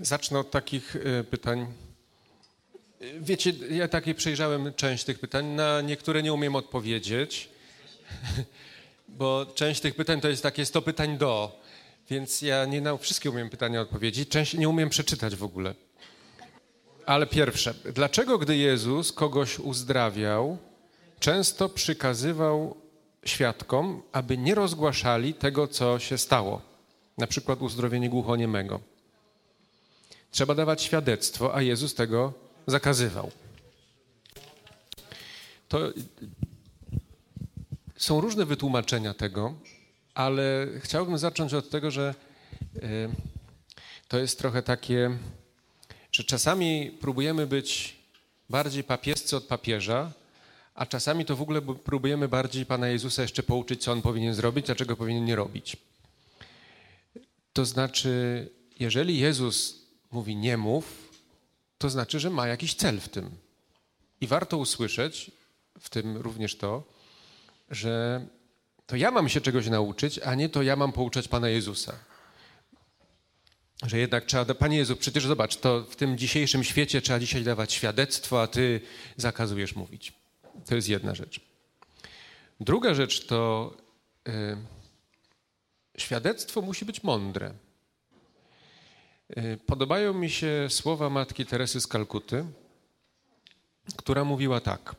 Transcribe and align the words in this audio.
Zacznę 0.00 0.38
od 0.38 0.50
takich 0.50 0.96
e, 0.96 1.24
pytań. 1.24 1.66
Wiecie, 3.20 3.52
ja 3.70 3.88
takie 3.88 4.14
przejrzałem 4.14 4.74
część 4.74 5.04
tych 5.04 5.18
pytań, 5.18 5.46
na 5.46 5.80
niektóre 5.80 6.22
nie 6.22 6.32
umiem 6.32 6.56
odpowiedzieć, 6.56 7.48
bo 9.08 9.46
część 9.54 9.80
tych 9.80 9.94
pytań 9.94 10.20
to 10.20 10.28
jest 10.28 10.42
takie 10.42 10.66
100 10.66 10.82
pytań 10.82 11.18
do, 11.18 11.60
więc 12.10 12.42
ja 12.42 12.64
nie 12.64 12.80
na 12.80 12.96
wszystkie 12.96 13.30
umiem 13.30 13.50
pytania 13.50 13.80
odpowiedzieć, 13.80 14.28
część 14.28 14.54
nie 14.54 14.68
umiem 14.68 14.88
przeczytać 14.88 15.36
w 15.36 15.44
ogóle. 15.44 15.74
Ale 17.06 17.26
pierwsze, 17.26 17.74
dlaczego 17.94 18.38
gdy 18.38 18.56
Jezus 18.56 19.12
kogoś 19.12 19.58
uzdrawiał, 19.58 20.58
często 21.20 21.68
przykazywał 21.68 22.76
świadkom, 23.24 24.02
aby 24.12 24.38
nie 24.38 24.54
rozgłaszali 24.54 25.34
tego, 25.34 25.68
co 25.68 25.98
się 25.98 26.18
stało? 26.18 26.62
Na 27.18 27.26
przykład 27.26 27.62
uzdrowienie 27.62 28.08
głuchoniemego. 28.08 28.80
Trzeba 30.30 30.54
dawać 30.54 30.82
świadectwo, 30.82 31.54
a 31.54 31.62
Jezus 31.62 31.94
tego 31.94 32.32
zakazywał. 32.66 33.30
To 35.68 35.92
są 37.96 38.20
różne 38.20 38.46
wytłumaczenia 38.46 39.14
tego, 39.14 39.54
ale 40.14 40.66
chciałbym 40.80 41.18
zacząć 41.18 41.54
od 41.54 41.70
tego, 41.70 41.90
że 41.90 42.14
e, 42.76 42.80
to 44.08 44.18
jest 44.18 44.38
trochę 44.38 44.62
takie, 44.62 45.18
że 46.12 46.24
czasami 46.24 46.90
próbujemy 47.00 47.46
być 47.46 47.96
bardziej 48.50 48.84
papiescy 48.84 49.36
od 49.36 49.44
papieża, 49.44 50.12
a 50.74 50.86
czasami 50.86 51.24
to 51.24 51.36
w 51.36 51.42
ogóle 51.42 51.62
próbujemy 51.62 52.28
bardziej 52.28 52.66
Pana 52.66 52.88
Jezusa 52.88 53.22
jeszcze 53.22 53.42
pouczyć, 53.42 53.82
co 53.82 53.92
On 53.92 54.02
powinien 54.02 54.34
zrobić, 54.34 54.70
a 54.70 54.74
czego 54.74 54.96
powinien 54.96 55.24
nie 55.24 55.36
robić. 55.36 55.76
To 57.52 57.64
znaczy, 57.64 58.48
jeżeli 58.80 59.18
Jezus 59.18 59.77
mówi 60.10 60.36
nie 60.36 60.56
mów, 60.56 61.12
to 61.78 61.90
znaczy, 61.90 62.20
że 62.20 62.30
ma 62.30 62.46
jakiś 62.46 62.74
cel 62.74 63.00
w 63.00 63.08
tym. 63.08 63.30
I 64.20 64.26
warto 64.26 64.58
usłyszeć, 64.58 65.30
w 65.80 65.90
tym 65.90 66.16
również 66.16 66.56
to, 66.56 66.84
że 67.70 68.26
to 68.86 68.96
ja 68.96 69.10
mam 69.10 69.28
się 69.28 69.40
czegoś 69.40 69.66
nauczyć, 69.66 70.18
a 70.18 70.34
nie 70.34 70.48
to 70.48 70.62
ja 70.62 70.76
mam 70.76 70.92
pouczać 70.92 71.28
Pana 71.28 71.48
Jezusa. 71.48 71.94
Że 73.82 73.98
jednak 73.98 74.24
trzeba, 74.24 74.54
Panie 74.54 74.76
Jezu, 74.76 74.96
przecież 74.96 75.26
zobacz, 75.26 75.56
to 75.56 75.84
w 75.84 75.96
tym 75.96 76.18
dzisiejszym 76.18 76.64
świecie 76.64 77.02
trzeba 77.02 77.18
dzisiaj 77.18 77.44
dawać 77.44 77.72
świadectwo, 77.72 78.42
a 78.42 78.46
Ty 78.46 78.80
zakazujesz 79.16 79.76
mówić. 79.76 80.12
To 80.66 80.74
jest 80.74 80.88
jedna 80.88 81.14
rzecz. 81.14 81.40
Druga 82.60 82.94
rzecz 82.94 83.26
to 83.26 83.72
yy, 84.26 84.32
świadectwo 85.96 86.62
musi 86.62 86.84
być 86.84 87.02
mądre. 87.02 87.54
Yy, 89.36 89.56
podobają 89.66 90.14
mi 90.14 90.30
się 90.30 90.66
słowa 90.70 91.10
matki 91.10 91.46
Teresy 91.46 91.80
z 91.80 91.86
Kalkuty, 91.86 92.44
która 93.96 94.24
mówiła 94.24 94.60
tak. 94.60 94.96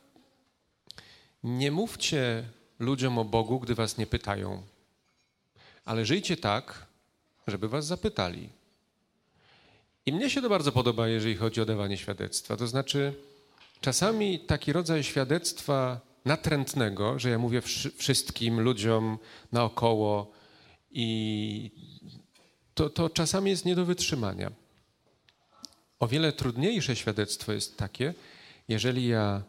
Nie 1.43 1.71
mówcie 1.71 2.43
ludziom 2.79 3.17
o 3.17 3.25
Bogu, 3.25 3.59
gdy 3.59 3.75
was 3.75 3.97
nie 3.97 4.07
pytają, 4.07 4.61
ale 5.85 6.05
żyjcie 6.05 6.37
tak, 6.37 6.85
żeby 7.47 7.69
was 7.69 7.85
zapytali. 7.85 8.49
I 10.05 10.13
mnie 10.13 10.29
się 10.29 10.41
to 10.41 10.49
bardzo 10.49 10.71
podoba, 10.71 11.07
jeżeli 11.07 11.35
chodzi 11.35 11.61
o 11.61 11.65
dawanie 11.65 11.97
świadectwa. 11.97 12.57
To 12.57 12.67
znaczy, 12.67 13.13
czasami 13.81 14.39
taki 14.39 14.73
rodzaj 14.73 15.03
świadectwa 15.03 15.99
natrętnego, 16.25 17.19
że 17.19 17.29
ja 17.29 17.39
mówię 17.39 17.61
wszystkim 17.97 18.59
ludziom 18.59 19.17
naokoło 19.51 20.31
i 20.91 21.71
to, 22.79 22.89
to 22.89 23.09
czasami 23.09 23.51
jest 23.51 23.65
nie 23.65 23.75
do 23.75 23.85
wytrzymania. 23.85 24.51
O 25.99 26.07
wiele 26.07 26.33
trudniejsze 26.33 26.95
świadectwo 26.95 27.51
jest 27.51 27.77
takie, 27.77 28.13
jeżeli 28.67 29.07
ja 29.07 29.43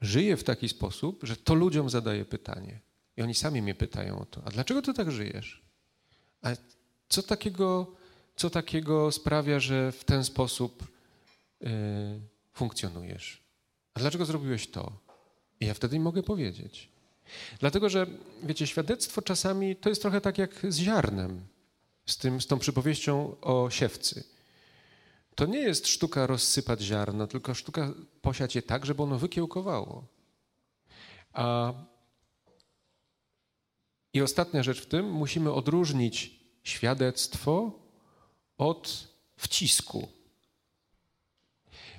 żyję 0.00 0.36
w 0.36 0.44
taki 0.44 0.68
sposób, 0.68 1.20
że 1.22 1.36
to 1.36 1.54
ludziom 1.54 1.90
zadaję 1.90 2.24
pytanie. 2.24 2.80
I 3.16 3.22
oni 3.22 3.34
sami 3.34 3.62
mnie 3.62 3.74
pytają 3.74 4.18
o 4.18 4.24
to, 4.24 4.42
a 4.44 4.50
dlaczego 4.50 4.82
ty 4.82 4.94
tak 4.94 5.12
żyjesz? 5.12 5.62
A 6.42 6.50
co 7.08 7.22
takiego, 7.22 7.94
co 8.36 8.50
takiego 8.50 9.12
sprawia, 9.12 9.60
że 9.60 9.92
w 9.92 10.04
ten 10.04 10.24
sposób 10.24 10.86
yy, 11.60 11.68
funkcjonujesz? 12.52 13.42
A 13.94 14.00
dlaczego 14.00 14.24
zrobiłeś 14.24 14.70
to? 14.70 14.92
I 15.60 15.66
ja 15.66 15.74
wtedy 15.74 16.00
mogę 16.00 16.22
powiedzieć. 16.22 16.88
Dlatego, 17.60 17.88
że 17.88 18.06
wiecie, 18.42 18.66
świadectwo 18.66 19.22
czasami 19.22 19.76
to 19.76 19.88
jest 19.88 20.02
trochę 20.02 20.20
tak 20.20 20.38
jak 20.38 20.66
z 20.68 20.78
ziarnem, 20.78 21.53
z, 22.06 22.16
tym, 22.16 22.40
z 22.40 22.46
tą 22.46 22.58
przypowieścią 22.58 23.40
o 23.40 23.70
siewcy. 23.70 24.24
To 25.34 25.46
nie 25.46 25.58
jest 25.58 25.88
sztuka 25.88 26.26
rozsypać 26.26 26.80
ziarno, 26.80 27.26
tylko 27.26 27.54
sztuka 27.54 27.94
posiać 28.22 28.54
je 28.54 28.62
tak, 28.62 28.86
żeby 28.86 29.02
ono 29.02 29.18
wykiełkowało. 29.18 30.04
A 31.32 31.72
i 34.12 34.22
ostatnia 34.22 34.62
rzecz 34.62 34.80
w 34.80 34.86
tym, 34.86 35.10
musimy 35.10 35.52
odróżnić 35.52 36.40
świadectwo 36.62 37.72
od 38.58 39.08
wcisku. 39.36 40.08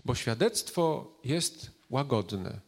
Bo 0.05 0.15
świadectwo 0.15 1.13
jest 1.23 1.71
łagodne. 1.89 2.61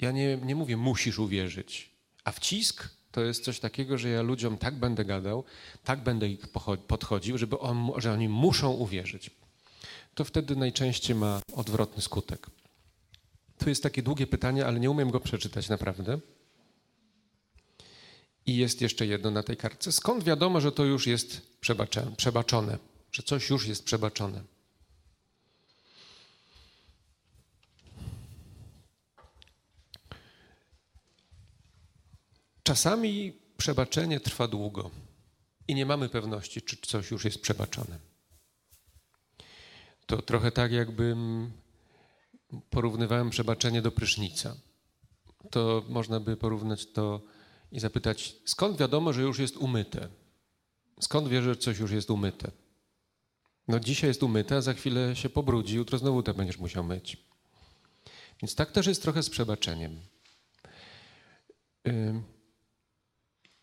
Ja 0.00 0.12
nie, 0.12 0.36
nie 0.36 0.54
mówię, 0.54 0.76
musisz 0.76 1.18
uwierzyć. 1.18 1.90
A 2.24 2.32
wcisk 2.32 2.88
to 3.16 3.24
jest 3.24 3.44
coś 3.44 3.60
takiego, 3.60 3.98
że 3.98 4.08
ja 4.08 4.22
ludziom 4.22 4.58
tak 4.58 4.74
będę 4.74 5.04
gadał, 5.04 5.44
tak 5.84 6.02
będę 6.02 6.28
ich 6.28 6.48
podchodził, 6.88 7.38
żeby 7.38 7.58
on, 7.58 7.92
że 7.96 8.12
oni 8.12 8.28
muszą 8.28 8.70
uwierzyć 8.70 9.30
to 10.16 10.24
wtedy 10.24 10.56
najczęściej 10.56 11.16
ma 11.16 11.40
odwrotny 11.52 12.02
skutek. 12.02 12.46
Tu 13.58 13.68
jest 13.68 13.82
takie 13.82 14.02
długie 14.02 14.26
pytanie, 14.26 14.66
ale 14.66 14.80
nie 14.80 14.90
umiem 14.90 15.10
go 15.10 15.20
przeczytać 15.20 15.68
naprawdę. 15.68 16.18
I 18.46 18.56
jest 18.56 18.80
jeszcze 18.80 19.06
jedno 19.06 19.30
na 19.30 19.42
tej 19.42 19.56
kartce. 19.56 19.92
Skąd 19.92 20.24
wiadomo, 20.24 20.60
że 20.60 20.72
to 20.72 20.84
już 20.84 21.06
jest 21.06 21.40
przebaczone, 22.16 22.78
że 23.12 23.22
coś 23.22 23.50
już 23.50 23.66
jest 23.66 23.84
przebaczone? 23.84 24.42
Czasami 32.66 33.32
przebaczenie 33.56 34.20
trwa 34.20 34.48
długo 34.48 34.90
i 35.68 35.74
nie 35.74 35.86
mamy 35.86 36.08
pewności, 36.08 36.62
czy 36.62 36.76
coś 36.76 37.10
już 37.10 37.24
jest 37.24 37.40
przebaczone. 37.40 37.98
To 40.06 40.22
trochę 40.22 40.52
tak, 40.52 40.72
jakbym 40.72 41.50
porównywałem 42.70 43.30
przebaczenie 43.30 43.82
do 43.82 43.92
prysznica. 43.92 44.56
To 45.50 45.84
można 45.88 46.20
by 46.20 46.36
porównać 46.36 46.92
to 46.92 47.22
i 47.72 47.80
zapytać, 47.80 48.36
skąd 48.44 48.78
wiadomo, 48.78 49.12
że 49.12 49.22
już 49.22 49.38
jest 49.38 49.56
umyte? 49.56 50.08
Skąd 51.00 51.28
wiesz, 51.28 51.44
że 51.44 51.56
coś 51.56 51.78
już 51.78 51.90
jest 51.90 52.10
umyte? 52.10 52.50
No 53.68 53.80
dzisiaj 53.80 54.10
jest 54.10 54.22
umyte, 54.22 54.56
a 54.56 54.60
za 54.60 54.74
chwilę 54.74 55.16
się 55.16 55.28
pobrudzi, 55.28 55.76
jutro 55.76 55.98
znowu 55.98 56.22
to 56.22 56.34
będziesz 56.34 56.58
musiał 56.58 56.84
myć. 56.84 57.16
Więc 58.42 58.54
tak 58.54 58.72
też 58.72 58.86
jest 58.86 59.02
trochę 59.02 59.22
z 59.22 59.30
przebaczeniem. 59.30 60.00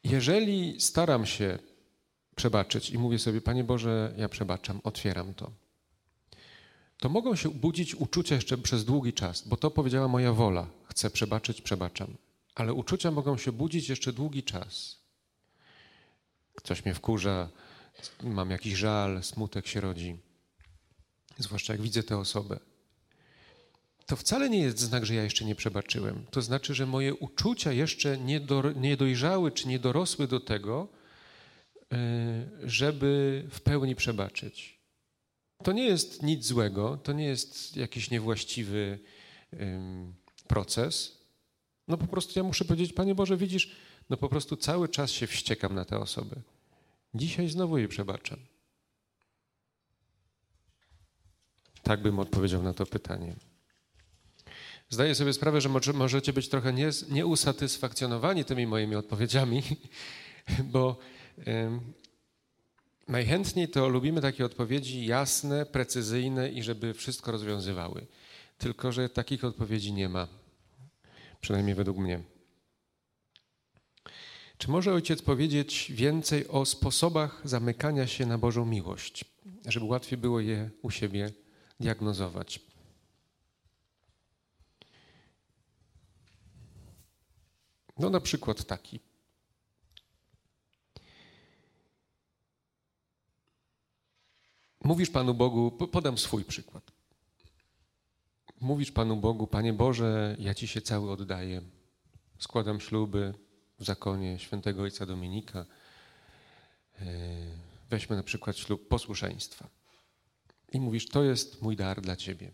Jeżeli 0.03 0.81
staram 0.81 1.25
się 1.25 1.59
przebaczyć 2.35 2.89
i 2.89 2.97
mówię 2.97 3.19
sobie, 3.19 3.41
Panie 3.41 3.63
Boże, 3.63 4.13
ja 4.17 4.29
przebaczam, 4.29 4.81
otwieram 4.83 5.33
to, 5.33 5.51
to 6.97 7.09
mogą 7.09 7.35
się 7.35 7.49
budzić 7.49 7.95
uczucia 7.95 8.35
jeszcze 8.35 8.57
przez 8.57 8.85
długi 8.85 9.13
czas, 9.13 9.47
bo 9.47 9.57
to 9.57 9.71
powiedziała 9.71 10.07
moja 10.07 10.33
wola. 10.33 10.67
Chcę 10.85 11.09
przebaczyć, 11.09 11.61
przebaczam. 11.61 12.17
Ale 12.55 12.73
uczucia 12.73 13.11
mogą 13.11 13.37
się 13.37 13.51
budzić 13.51 13.89
jeszcze 13.89 14.13
długi 14.13 14.43
czas. 14.43 14.97
Coś 16.63 16.85
mnie 16.85 16.93
wkurza, 16.93 17.49
mam 18.23 18.51
jakiś 18.51 18.73
żal, 18.73 19.23
smutek 19.23 19.67
się 19.67 19.81
rodzi. 19.81 20.17
Zwłaszcza 21.37 21.73
jak 21.73 21.81
widzę 21.81 22.03
tę 22.03 22.17
osobę. 22.17 22.59
To 24.13 24.17
wcale 24.17 24.49
nie 24.49 24.59
jest 24.59 24.79
znak, 24.79 25.05
że 25.05 25.15
ja 25.15 25.23
jeszcze 25.23 25.45
nie 25.45 25.55
przebaczyłem. 25.55 26.25
To 26.31 26.41
znaczy, 26.41 26.75
że 26.75 26.85
moje 26.85 27.15
uczucia 27.15 27.71
jeszcze 27.71 28.17
nie, 28.17 28.39
do, 28.39 28.71
nie 28.71 28.97
dojrzały 28.97 29.51
czy 29.51 29.67
nie 29.67 29.79
dorosły 29.79 30.27
do 30.27 30.39
tego, 30.39 30.87
e, 31.93 31.97
żeby 32.63 33.43
w 33.49 33.61
pełni 33.61 33.95
przebaczyć. 33.95 34.79
To 35.63 35.71
nie 35.71 35.85
jest 35.85 36.23
nic 36.23 36.45
złego, 36.45 36.97
to 36.97 37.13
nie 37.13 37.25
jest 37.25 37.77
jakiś 37.77 38.11
niewłaściwy 38.11 38.99
proces. 40.47 41.17
No 41.87 41.97
po 41.97 42.07
prostu 42.07 42.39
ja 42.39 42.43
muszę 42.43 42.65
powiedzieć, 42.65 42.93
Panie 42.93 43.15
Boże, 43.15 43.37
widzisz, 43.37 43.75
no 44.09 44.17
po 44.17 44.29
prostu 44.29 44.57
cały 44.57 44.89
czas 44.89 45.11
się 45.11 45.27
wściekam 45.27 45.75
na 45.75 45.85
tę 45.85 45.99
osobę. 45.99 46.35
Dzisiaj 47.13 47.49
znowu 47.49 47.77
jej 47.77 47.87
przebaczam. 47.87 48.39
Tak 51.83 52.01
bym 52.01 52.19
odpowiedział 52.19 52.63
na 52.63 52.73
to 52.73 52.85
pytanie. 52.85 53.35
Zdaję 54.93 55.15
sobie 55.15 55.33
sprawę, 55.33 55.61
że 55.61 55.69
możecie 55.93 56.33
być 56.33 56.49
trochę 56.49 56.73
nieusatysfakcjonowani 57.09 58.45
tymi 58.45 58.67
moimi 58.67 58.95
odpowiedziami, 58.95 59.63
bo 60.73 60.97
Najchętniej 63.07 63.67
to 63.67 63.89
lubimy 63.89 64.21
takie 64.21 64.45
odpowiedzi 64.45 65.05
jasne, 65.05 65.65
precyzyjne 65.65 66.49
i 66.49 66.63
żeby 66.63 66.93
wszystko 66.93 67.31
rozwiązywały. 67.31 68.07
Tylko, 68.57 68.91
że 68.91 69.09
takich 69.09 69.43
odpowiedzi 69.43 69.93
nie 69.93 70.09
ma, 70.09 70.27
przynajmniej 71.41 71.75
według 71.75 71.97
mnie. 71.97 72.21
Czy 74.57 74.71
może 74.71 74.93
ojciec 74.93 75.21
powiedzieć 75.21 75.91
więcej 75.95 76.47
o 76.47 76.65
sposobach 76.65 77.41
zamykania 77.43 78.07
się 78.07 78.25
na 78.25 78.37
Bożą 78.37 78.65
miłość, 78.65 79.25
żeby 79.65 79.85
łatwiej 79.85 80.17
było 80.17 80.39
je 80.39 80.69
u 80.81 80.91
siebie 80.91 81.31
diagnozować? 81.79 82.72
No, 87.97 88.09
na 88.09 88.19
przykład 88.19 88.63
taki. 88.63 88.99
Mówisz 94.83 95.09
Panu 95.09 95.33
Bogu, 95.33 95.71
podam 95.71 96.17
swój 96.17 96.45
przykład. 96.45 96.91
Mówisz 98.61 98.91
Panu 98.91 99.15
Bogu, 99.15 99.47
Panie 99.47 99.73
Boże, 99.73 100.35
ja 100.39 100.53
Ci 100.53 100.67
się 100.67 100.81
cały 100.81 101.11
oddaję. 101.11 101.61
Składam 102.39 102.79
śluby 102.79 103.33
w 103.79 103.85
zakonie 103.85 104.39
świętego 104.39 104.81
Ojca 104.81 105.05
Dominika. 105.05 105.65
E, 106.99 107.05
weźmy 107.89 108.15
na 108.15 108.23
przykład 108.23 108.57
ślub 108.57 108.87
posłuszeństwa. 108.87 109.69
I 110.71 110.79
mówisz, 110.79 111.07
to 111.07 111.23
jest 111.23 111.61
mój 111.61 111.75
dar 111.75 112.01
dla 112.01 112.15
Ciebie. 112.15 112.51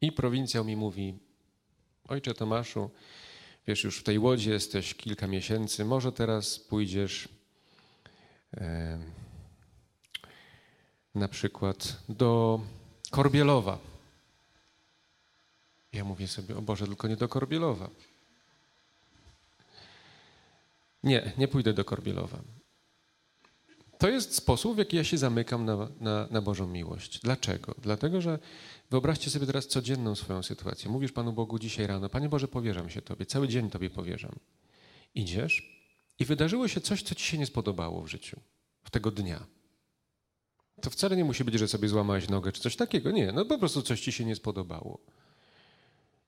I 0.00 0.12
prowincjał 0.12 0.64
mi 0.64 0.76
mówi, 0.76 1.18
Ojcze 2.08 2.34
Tomaszu, 2.34 2.90
wiesz, 3.66 3.84
już 3.84 3.98
w 3.98 4.02
tej 4.02 4.18
łodzi 4.18 4.50
jesteś 4.50 4.94
kilka 4.94 5.26
miesięcy, 5.26 5.84
może 5.84 6.12
teraz 6.12 6.58
pójdziesz 6.58 7.28
e, 8.56 8.98
na 11.14 11.28
przykład 11.28 11.96
do 12.08 12.60
Korbielowa. 13.10 13.78
Ja 15.92 16.04
mówię 16.04 16.28
sobie, 16.28 16.56
o 16.56 16.62
Boże, 16.62 16.86
tylko 16.86 17.08
nie 17.08 17.16
do 17.16 17.28
Korbielowa. 17.28 17.90
Nie, 21.02 21.32
nie 21.38 21.48
pójdę 21.48 21.72
do 21.72 21.84
Korbielowa. 21.84 22.38
To 24.00 24.08
jest 24.08 24.34
sposób, 24.34 24.74
w 24.74 24.78
jaki 24.78 24.96
ja 24.96 25.04
się 25.04 25.18
zamykam 25.18 25.64
na, 25.64 25.88
na, 26.00 26.28
na, 26.30 26.42
Bożą 26.42 26.66
miłość. 26.66 27.18
Dlaczego? 27.18 27.74
Dlatego, 27.82 28.20
że 28.20 28.38
wyobraźcie 28.90 29.30
sobie 29.30 29.46
teraz 29.46 29.66
codzienną 29.66 30.14
swoją 30.14 30.42
sytuację. 30.42 30.90
Mówisz 30.90 31.12
Panu 31.12 31.32
Bogu 31.32 31.58
dzisiaj 31.58 31.86
rano, 31.86 32.08
Panie 32.08 32.28
Boże, 32.28 32.48
powierzam 32.48 32.90
się 32.90 33.02
Tobie, 33.02 33.26
cały 33.26 33.48
dzień 33.48 33.70
Tobie 33.70 33.90
powierzam. 33.90 34.36
Idziesz 35.14 35.82
i 36.18 36.24
wydarzyło 36.24 36.68
się 36.68 36.80
coś, 36.80 37.02
co 37.02 37.14
Ci 37.14 37.24
się 37.24 37.38
nie 37.38 37.46
spodobało 37.46 38.02
w 38.02 38.08
życiu, 38.08 38.40
w 38.82 38.90
tego 38.90 39.10
dnia. 39.10 39.46
To 40.80 40.90
wcale 40.90 41.16
nie 41.16 41.24
musi 41.24 41.44
być, 41.44 41.54
że 41.54 41.68
sobie 41.68 41.88
złamałeś 41.88 42.28
nogę 42.28 42.52
czy 42.52 42.60
coś 42.60 42.76
takiego. 42.76 43.10
Nie, 43.10 43.32
no 43.32 43.44
po 43.44 43.58
prostu 43.58 43.82
coś 43.82 44.00
Ci 44.00 44.12
się 44.12 44.24
nie 44.24 44.36
spodobało. 44.36 45.00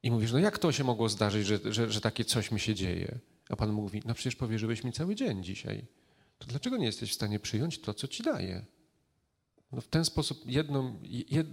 I 0.02 0.10
mówisz, 0.10 0.32
no 0.32 0.38
jak 0.38 0.58
to 0.58 0.72
się 0.72 0.84
mogło 0.84 1.08
zdarzyć, 1.08 1.46
że, 1.46 1.58
że, 1.64 1.92
że 1.92 2.00
takie 2.00 2.24
coś 2.24 2.50
mi 2.50 2.60
się 2.60 2.74
dzieje? 2.74 3.18
A 3.48 3.56
Pan 3.56 3.72
mówi, 3.72 4.02
no 4.04 4.14
przecież 4.14 4.36
powierzyłeś 4.36 4.84
mi 4.84 4.92
cały 4.92 5.14
dzień 5.14 5.44
dzisiaj. 5.44 5.86
To 6.42 6.48
dlaczego 6.48 6.76
nie 6.76 6.86
jesteś 6.86 7.10
w 7.10 7.14
stanie 7.14 7.40
przyjąć 7.40 7.78
to, 7.78 7.94
co 7.94 8.08
Ci 8.08 8.22
daje? 8.22 8.64
No 9.72 9.80
w 9.80 9.88
ten 9.88 10.04
sposób 10.04 10.42
jedną, 10.46 10.98
jed, 11.02 11.46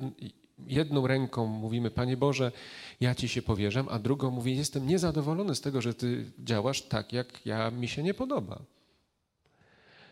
jedną 0.68 1.08
ręką 1.08 1.46
mówimy, 1.46 1.92
Panie 1.92 2.18
Boże, 2.18 2.52
ja 3.00 3.16
Ci 3.16 3.28
się 3.28 3.42
powierzam, 3.42 3.88
a 3.90 4.00
drugą 4.00 4.32
mówi, 4.32 4.58
jestem 4.58 4.88
niezadowolony 4.88 5.56
z 5.56 5.62
tego, 5.62 5.82
że 5.82 5.94
Ty 5.94 6.32
działasz 6.40 6.82
tak, 6.82 7.14
jak 7.14 7.46
ja 7.46 7.72
mi 7.72 7.88
się 7.88 8.04
nie 8.04 8.14
podoba. 8.14 8.62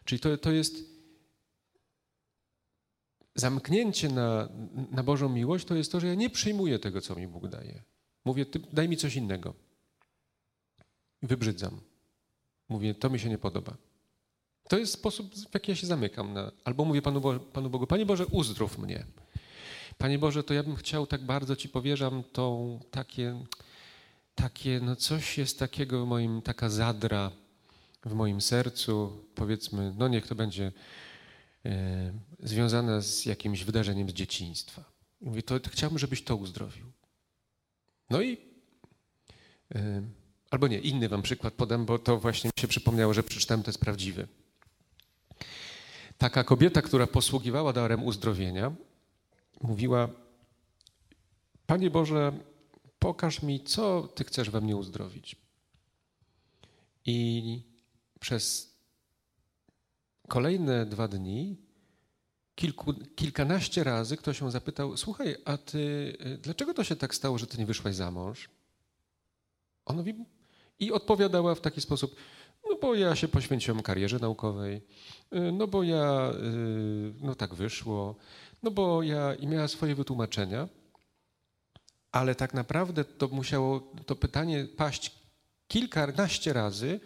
Czyli 0.06 0.20
to, 0.20 0.38
to 0.38 0.52
jest 0.52 0.76
zamknięcie 3.36 4.10
na, 4.10 4.50
na 4.92 5.04
Bożą 5.04 5.30
miłość, 5.30 5.66
to 5.66 5.76
jest 5.76 5.92
to, 5.92 6.00
że 6.00 6.08
ja 6.08 6.16
nie 6.16 6.30
przyjmuję 6.30 6.80
tego, 6.80 7.02
co 7.02 7.16
mi 7.16 7.28
Bóg 7.28 7.48
daje. 7.48 7.84
Mówię, 8.26 8.46
ty, 8.46 8.60
daj 8.74 8.90
mi 8.90 8.98
coś 8.98 9.16
innego. 9.16 9.54
Wybrzydzam. 11.22 11.82
Mówię, 12.70 12.96
to 12.96 13.10
mi 13.10 13.20
się 13.20 13.30
nie 13.30 13.38
podoba. 13.38 13.87
To 14.68 14.78
jest 14.78 14.94
sposób, 14.94 15.36
w 15.36 15.54
jaki 15.54 15.72
ja 15.72 15.76
się 15.76 15.88
zamykam. 15.88 16.34
Na, 16.34 16.52
albo 16.64 16.86
mówię 16.86 17.02
Panu, 17.02 17.22
Bo, 17.22 17.40
Panu 17.40 17.70
Bogu, 17.70 17.88
Panie 17.88 18.06
Boże, 18.06 18.26
uzdrów 18.26 18.78
mnie. 18.78 19.06
Panie 19.98 20.20
Boże, 20.20 20.44
to 20.44 20.54
ja 20.54 20.64
bym 20.64 20.76
chciał, 20.76 21.08
tak 21.08 21.22
bardzo 21.22 21.56
Ci 21.56 21.70
powierzam, 21.70 22.24
tą 22.34 22.80
takie, 22.92 23.44
takie, 24.36 24.80
no 24.84 24.96
coś 24.96 25.38
jest 25.38 25.60
takiego 25.60 26.06
w 26.06 26.08
moim, 26.08 26.42
taka 26.42 26.70
zadra 26.70 27.32
w 28.06 28.14
moim 28.14 28.42
sercu, 28.42 29.24
powiedzmy, 29.36 29.94
no 29.98 30.08
niech 30.08 30.28
to 30.28 30.36
będzie 30.36 30.72
e, 31.66 32.14
związane 32.40 33.02
z 33.02 33.26
jakimś 33.26 33.64
wydarzeniem 33.64 34.10
z 34.10 34.14
dzieciństwa. 34.14 34.84
Mówię, 35.22 35.44
to, 35.44 35.60
to 35.60 35.70
chciałbym, 35.70 36.00
żebyś 36.00 36.24
to 36.24 36.36
uzdrowił. 36.36 36.86
No 38.10 38.22
i 38.22 38.38
e, 39.76 40.02
albo 40.50 40.68
nie, 40.68 40.80
inny 40.80 41.10
wam 41.10 41.22
przykład 41.22 41.54
podam, 41.54 41.86
bo 41.86 42.00
to 42.00 42.20
właśnie 42.20 42.48
mi 42.48 42.62
się 42.62 42.68
przypomniało, 42.68 43.14
że 43.14 43.24
przeczytałem, 43.24 43.64
to 43.64 43.70
jest 43.70 43.80
prawdziwy. 43.80 44.28
Taka 46.18 46.44
kobieta, 46.44 46.82
która 46.82 47.08
posługiwała 47.08 47.74
darem 47.74 48.04
uzdrowienia, 48.04 48.76
mówiła: 49.62 50.10
Panie 51.66 51.90
Boże, 51.90 52.40
pokaż 53.00 53.42
mi, 53.42 53.64
co 53.64 54.08
Ty 54.16 54.24
chcesz 54.24 54.50
we 54.50 54.62
mnie 54.62 54.76
uzdrowić. 54.76 55.36
I 57.06 57.62
przez 58.20 58.74
kolejne 60.28 60.86
dwa 60.86 61.08
dni 61.08 61.58
kilku, 62.56 62.94
kilkanaście 62.94 63.84
razy 63.84 64.18
ktoś 64.18 64.42
ją 64.42 64.52
zapytał: 64.52 64.98
Słuchaj, 64.98 65.36
a 65.46 65.58
ty, 65.58 66.18
dlaczego 66.42 66.74
to 66.74 66.84
się 66.84 66.96
tak 66.96 67.16
stało, 67.16 67.38
że 67.38 67.48
ty 67.48 67.58
nie 67.58 67.66
wyszłaś 67.66 67.96
za 67.96 68.12
mąż? 68.12 68.50
On 69.86 69.96
mówi, 69.98 70.26
i 70.80 70.92
odpowiadała 70.92 71.56
w 71.56 71.62
taki 71.62 71.82
sposób: 71.82 72.16
No 72.70 72.78
bo 72.82 72.96
ja 72.96 73.16
się 73.16 73.28
poświęciłem 73.28 73.82
karierze 73.82 74.20
naukowej, 74.20 74.82
no 75.54 75.68
bo 75.68 75.84
ja, 75.84 76.32
no 77.22 77.36
tak 77.36 77.56
wyszło, 77.56 78.16
no 78.64 78.72
bo 78.72 79.04
ja 79.04 79.34
i 79.34 79.48
miała 79.48 79.68
swoje 79.68 79.96
wytłumaczenia, 79.96 80.68
ale 82.12 82.36
tak 82.36 82.54
naprawdę 82.54 83.06
to 83.06 83.28
musiało 83.28 83.94
to 84.06 84.16
pytanie 84.16 84.68
paść 84.78 85.12
kilkanaście 85.68 86.54
razy, 86.54 87.00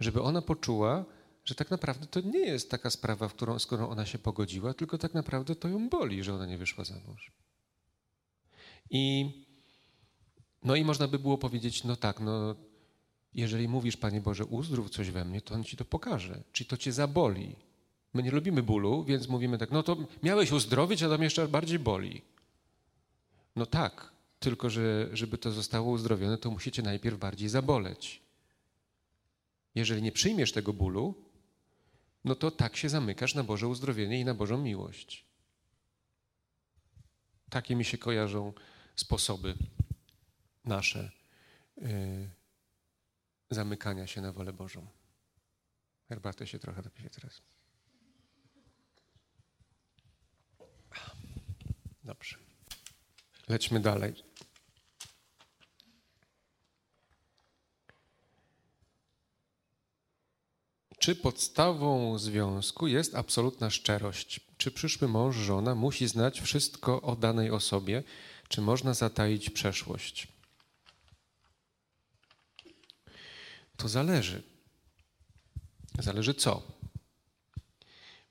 żeby 0.00 0.22
ona 0.22 0.42
poczuła, 0.42 1.04
że 1.44 1.54
tak 1.54 1.70
naprawdę 1.70 2.06
to 2.06 2.20
nie 2.20 2.38
jest 2.38 2.70
taka 2.70 2.90
sprawa, 2.90 3.28
w 3.28 3.34
którą, 3.34 3.58
z 3.58 3.66
którą 3.66 3.88
ona 3.88 4.06
się 4.06 4.18
pogodziła, 4.18 4.74
tylko 4.74 4.98
tak 4.98 5.14
naprawdę 5.14 5.56
to 5.56 5.68
ją 5.68 5.88
boli, 5.88 6.24
że 6.24 6.34
ona 6.34 6.46
nie 6.46 6.58
wyszła 6.58 6.84
za 6.84 6.94
mąż. 7.06 7.32
I, 8.90 9.30
no 10.62 10.76
i 10.76 10.84
można 10.84 11.08
by 11.08 11.18
było 11.18 11.38
powiedzieć, 11.38 11.84
no 11.84 11.96
tak, 11.96 12.20
no 12.20 12.54
jeżeli 13.34 13.68
mówisz, 13.68 13.96
Panie 13.96 14.20
Boże, 14.20 14.44
uzdrów 14.44 14.90
coś 14.90 15.10
we 15.10 15.24
mnie, 15.24 15.40
to 15.40 15.54
On 15.54 15.64
Ci 15.64 15.76
to 15.76 15.84
pokaże. 15.84 16.42
Czyli 16.52 16.68
to 16.68 16.76
Cię 16.76 16.92
zaboli. 16.92 17.56
My 18.14 18.22
nie 18.22 18.30
lubimy 18.30 18.62
bólu, 18.62 19.04
więc 19.04 19.28
mówimy 19.28 19.58
tak, 19.58 19.70
no 19.70 19.82
to 19.82 19.96
miałeś 20.22 20.52
uzdrowić, 20.52 21.02
a 21.02 21.08
tam 21.08 21.22
jeszcze 21.22 21.48
bardziej 21.48 21.78
boli. 21.78 22.22
No 23.56 23.66
tak, 23.66 24.12
tylko 24.38 24.70
że 24.70 25.08
żeby 25.12 25.38
to 25.38 25.52
zostało 25.52 25.90
uzdrowione, 25.90 26.38
to 26.38 26.50
musicie 26.50 26.82
najpierw 26.82 27.18
bardziej 27.18 27.48
zaboleć. 27.48 28.22
Jeżeli 29.74 30.02
nie 30.02 30.12
przyjmiesz 30.12 30.52
tego 30.52 30.72
bólu, 30.72 31.14
no 32.24 32.34
to 32.34 32.50
tak 32.50 32.76
się 32.76 32.88
zamykasz 32.88 33.34
na 33.34 33.44
Boże 33.44 33.68
uzdrowienie 33.68 34.20
i 34.20 34.24
na 34.24 34.34
Bożą 34.34 34.58
miłość. 34.58 35.24
Takie 37.50 37.76
mi 37.76 37.84
się 37.84 37.98
kojarzą 37.98 38.52
sposoby 38.96 39.54
nasze 40.64 41.10
yy, 41.76 42.28
zamykania 43.54 44.06
się 44.06 44.20
na 44.20 44.32
wolę 44.32 44.52
Bożą. 44.52 44.86
Herbatę 46.08 46.46
się 46.46 46.58
trochę 46.58 46.82
dopiję 46.82 47.10
teraz. 47.10 47.42
Dobrze. 52.04 52.36
Lećmy 53.48 53.80
dalej. 53.80 54.14
Czy 60.98 61.16
podstawą 61.16 62.18
związku 62.18 62.86
jest 62.86 63.14
absolutna 63.14 63.70
szczerość? 63.70 64.40
Czy 64.56 64.70
przyszły 64.70 65.08
mąż, 65.08 65.36
żona 65.36 65.74
musi 65.74 66.08
znać 66.08 66.40
wszystko 66.40 67.02
o 67.02 67.16
danej 67.16 67.50
osobie? 67.50 68.02
Czy 68.48 68.60
można 68.60 68.94
zataić 68.94 69.50
przeszłość? 69.50 70.33
To 73.76 73.88
zależy. 73.88 74.42
Zależy 75.98 76.34
co? 76.34 76.62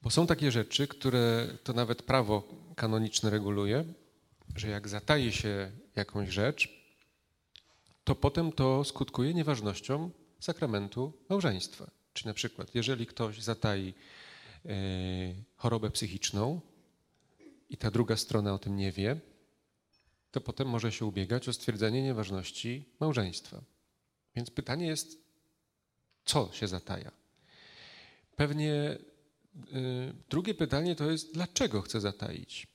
Bo 0.02 0.10
są 0.10 0.28
takie 0.28 0.52
rzeczy, 0.52 0.88
które 0.88 1.48
to 1.64 1.74
nawet 1.74 2.02
prawo 2.02 2.48
kanoniczne 2.76 3.30
reguluje, 3.30 3.86
że 4.56 4.68
jak 4.68 4.88
zataje 4.88 5.32
się 5.32 5.72
jakąś 5.96 6.30
rzecz, 6.30 6.84
to 8.04 8.16
potem 8.16 8.52
to 8.52 8.84
skutkuje 8.84 9.34
nieważnością 9.34 10.12
sakramentu 10.40 11.14
małżeństwa. 11.30 11.92
Czyli 12.14 12.28
na 12.28 12.34
przykład, 12.34 12.76
jeżeli 12.76 13.06
ktoś 13.06 13.42
zatai 13.42 13.94
chorobę 15.56 15.90
psychiczną 15.90 16.62
i 17.70 17.78
ta 17.78 17.92
druga 17.92 18.18
strona 18.18 18.54
o 18.54 18.60
tym 18.60 18.78
nie 18.78 18.92
wie, 18.92 19.20
to 20.32 20.42
potem 20.42 20.68
może 20.68 20.92
się 20.92 21.06
ubiegać 21.06 21.50
o 21.50 21.54
stwierdzenie 21.54 22.04
nieważności 22.04 22.86
małżeństwa. 23.00 23.62
Więc 24.36 24.50
pytanie 24.50 24.88
jest, 24.88 25.23
co 26.25 26.50
się 26.53 26.68
zataja? 26.68 27.12
Pewnie 28.36 28.74
y, 28.74 30.13
drugie 30.30 30.53
pytanie 30.53 30.96
to 30.96 31.12
jest, 31.12 31.34
dlaczego 31.34 31.82
chcę 31.82 32.01
zataić? 32.01 32.68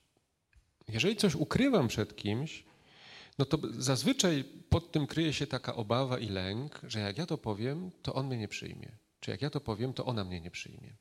Jeżeli 0.88 1.16
coś 1.16 1.34
ukrywam 1.34 1.88
przed 1.88 2.16
kimś, 2.16 2.64
no 3.38 3.44
to 3.44 3.58
zazwyczaj 3.78 4.44
pod 4.68 4.92
tym 4.92 5.06
kryje 5.06 5.32
się 5.32 5.46
taka 5.46 5.74
obawa 5.76 6.18
i 6.18 6.28
lęk, 6.28 6.80
że 6.82 7.00
jak 7.00 7.18
ja 7.18 7.26
to 7.26 7.38
powiem, 7.38 7.90
to 8.02 8.14
on 8.14 8.26
mnie 8.26 8.38
nie 8.38 8.48
przyjmie. 8.48 8.92
Czy 9.20 9.30
jak 9.30 9.42
ja 9.42 9.50
to 9.50 9.60
powiem, 9.60 9.92
to 9.92 10.04
ona 10.04 10.24
mnie 10.24 10.40
nie 10.40 10.50
przyjmie. 10.50 10.96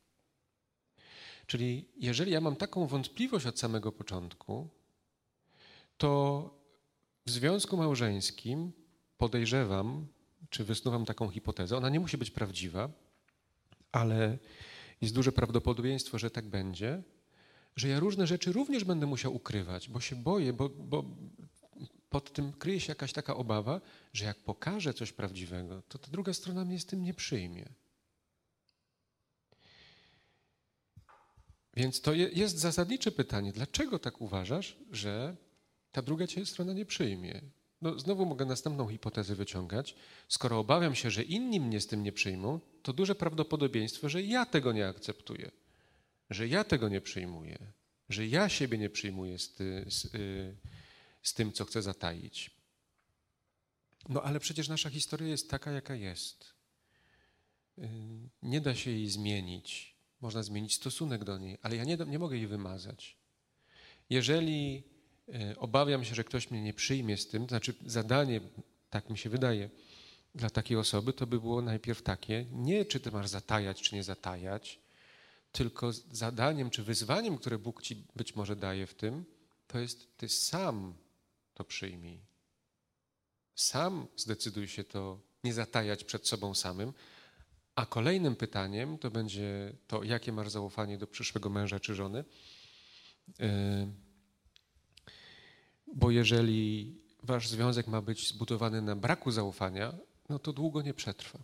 Czyli 1.47 1.85
jeżeli 1.97 2.31
ja 2.31 2.41
mam 2.41 2.55
taką 2.55 2.87
wątpliwość 2.87 3.45
od 3.45 3.59
samego 3.59 3.91
początku, 3.91 4.67
to 5.97 6.49
w 7.25 7.31
związku 7.31 7.77
małżeńskim 7.77 8.71
podejrzewam, 9.17 10.07
czy 10.49 10.63
wysnuwam 10.63 11.05
taką 11.05 11.29
hipotezę, 11.29 11.77
ona 11.77 11.89
nie 11.89 11.99
musi 11.99 12.17
być 12.17 12.31
prawdziwa, 12.31 12.89
ale 13.91 14.37
jest 15.01 15.13
duże 15.13 15.31
prawdopodobieństwo, 15.31 16.19
że 16.19 16.31
tak 16.31 16.45
będzie, 16.45 17.03
że 17.75 17.87
ja 17.87 17.99
różne 17.99 18.27
rzeczy 18.27 18.51
również 18.51 18.83
będę 18.83 19.05
musiał 19.05 19.35
ukrywać, 19.35 19.89
bo 19.89 19.99
się 19.99 20.15
boję, 20.15 20.53
bo, 20.53 20.69
bo 20.69 21.03
pod 22.09 22.33
tym 22.33 22.53
kryje 22.53 22.79
się 22.79 22.91
jakaś 22.91 23.13
taka 23.13 23.35
obawa, 23.35 23.81
że 24.13 24.25
jak 24.25 24.37
pokażę 24.37 24.93
coś 24.93 25.11
prawdziwego, 25.11 25.81
to 25.87 25.97
ta 25.97 26.07
druga 26.11 26.33
strona 26.33 26.65
mnie 26.65 26.79
z 26.79 26.85
tym 26.85 27.03
nie 27.03 27.13
przyjmie. 27.13 27.69
Więc 31.75 32.01
to 32.01 32.13
jest 32.13 32.57
zasadnicze 32.57 33.11
pytanie, 33.11 33.51
dlaczego 33.51 33.99
tak 33.99 34.21
uważasz, 34.21 34.77
że 34.91 35.35
ta 35.91 36.01
druga 36.01 36.27
cię 36.27 36.45
strona 36.45 36.73
nie 36.73 36.85
przyjmie? 36.85 37.41
No, 37.81 37.99
znowu 37.99 38.25
mogę 38.25 38.45
następną 38.45 38.87
hipotezę 38.87 39.35
wyciągać. 39.35 39.95
Skoro 40.27 40.59
obawiam 40.59 40.95
się, 40.95 41.11
że 41.11 41.23
inni 41.23 41.59
mnie 41.59 41.81
z 41.81 41.87
tym 41.87 42.03
nie 42.03 42.11
przyjmą, 42.11 42.59
to 42.83 42.93
duże 42.93 43.15
prawdopodobieństwo, 43.15 44.09
że 44.09 44.23
ja 44.23 44.45
tego 44.45 44.71
nie 44.71 44.87
akceptuję, 44.87 45.51
że 46.29 46.47
ja 46.47 46.63
tego 46.63 46.89
nie 46.89 47.01
przyjmuję, 47.01 47.57
że 48.09 48.27
ja 48.27 48.49
siebie 48.49 48.77
nie 48.77 48.89
przyjmuję 48.89 49.39
z, 49.39 49.53
ty, 49.53 49.85
z, 49.87 50.05
y, 50.05 50.57
z 51.21 51.33
tym, 51.33 51.51
co 51.51 51.65
chcę 51.65 51.81
zataić. 51.81 52.51
No 54.09 54.21
ale 54.21 54.39
przecież 54.39 54.67
nasza 54.69 54.89
historia 54.89 55.27
jest 55.27 55.49
taka, 55.49 55.71
jaka 55.71 55.95
jest. 55.95 56.53
Y, 57.77 57.89
nie 58.43 58.61
da 58.61 58.75
się 58.75 58.91
jej 58.91 59.09
zmienić. 59.09 59.97
Można 60.21 60.43
zmienić 60.43 60.73
stosunek 60.73 61.23
do 61.23 61.37
niej, 61.37 61.57
ale 61.61 61.75
ja 61.75 61.83
nie, 61.83 61.97
nie 62.07 62.19
mogę 62.19 62.37
jej 62.37 62.47
wymazać. 62.47 63.17
Jeżeli 64.09 64.83
obawiam 65.57 66.05
się, 66.05 66.15
że 66.15 66.23
ktoś 66.23 66.51
mnie 66.51 66.61
nie 66.61 66.73
przyjmie 66.73 67.17
z 67.17 67.27
tym, 67.27 67.47
znaczy 67.47 67.73
zadanie, 67.85 68.41
tak 68.89 69.09
mi 69.09 69.17
się 69.17 69.29
wydaje, 69.29 69.69
dla 70.35 70.49
takiej 70.49 70.77
osoby, 70.77 71.13
to 71.13 71.27
by 71.27 71.39
było 71.39 71.61
najpierw 71.61 72.01
takie, 72.01 72.45
nie 72.51 72.85
czy 72.85 72.99
ty 72.99 73.11
masz 73.11 73.27
zatajać, 73.27 73.81
czy 73.81 73.95
nie 73.95 74.03
zatajać, 74.03 74.79
tylko 75.51 75.91
zadaniem 76.11 76.69
czy 76.69 76.83
wyzwaniem, 76.83 77.37
które 77.37 77.57
Bóg 77.59 77.81
ci 77.81 78.03
być 78.15 78.35
może 78.35 78.55
daje 78.55 78.87
w 78.87 78.93
tym, 78.93 79.25
to 79.67 79.79
jest 79.79 80.17
ty 80.17 80.29
sam 80.29 80.93
to 81.53 81.63
przyjmij. 81.63 82.19
Sam 83.55 84.07
zdecyduj 84.15 84.67
się 84.67 84.83
to 84.83 85.19
nie 85.43 85.53
zatajać 85.53 86.03
przed 86.03 86.27
sobą 86.27 86.55
samym. 86.55 86.93
A 87.75 87.85
kolejnym 87.85 88.35
pytaniem 88.35 88.97
to 88.97 89.11
będzie 89.11 89.73
to, 89.87 90.03
jakie 90.03 90.31
masz 90.31 90.49
zaufanie 90.49 90.97
do 90.97 91.07
przyszłego 91.07 91.49
męża 91.49 91.79
czy 91.79 91.95
żony. 91.95 92.25
Yy, 93.39 93.47
bo 95.95 96.11
jeżeli 96.11 96.93
wasz 97.23 97.49
związek 97.49 97.87
ma 97.87 98.01
być 98.01 98.27
zbudowany 98.27 98.81
na 98.81 98.95
braku 98.95 99.31
zaufania, 99.31 99.93
no 100.29 100.39
to 100.39 100.53
długo 100.53 100.81
nie 100.81 100.93
przetrwa. 100.93 101.39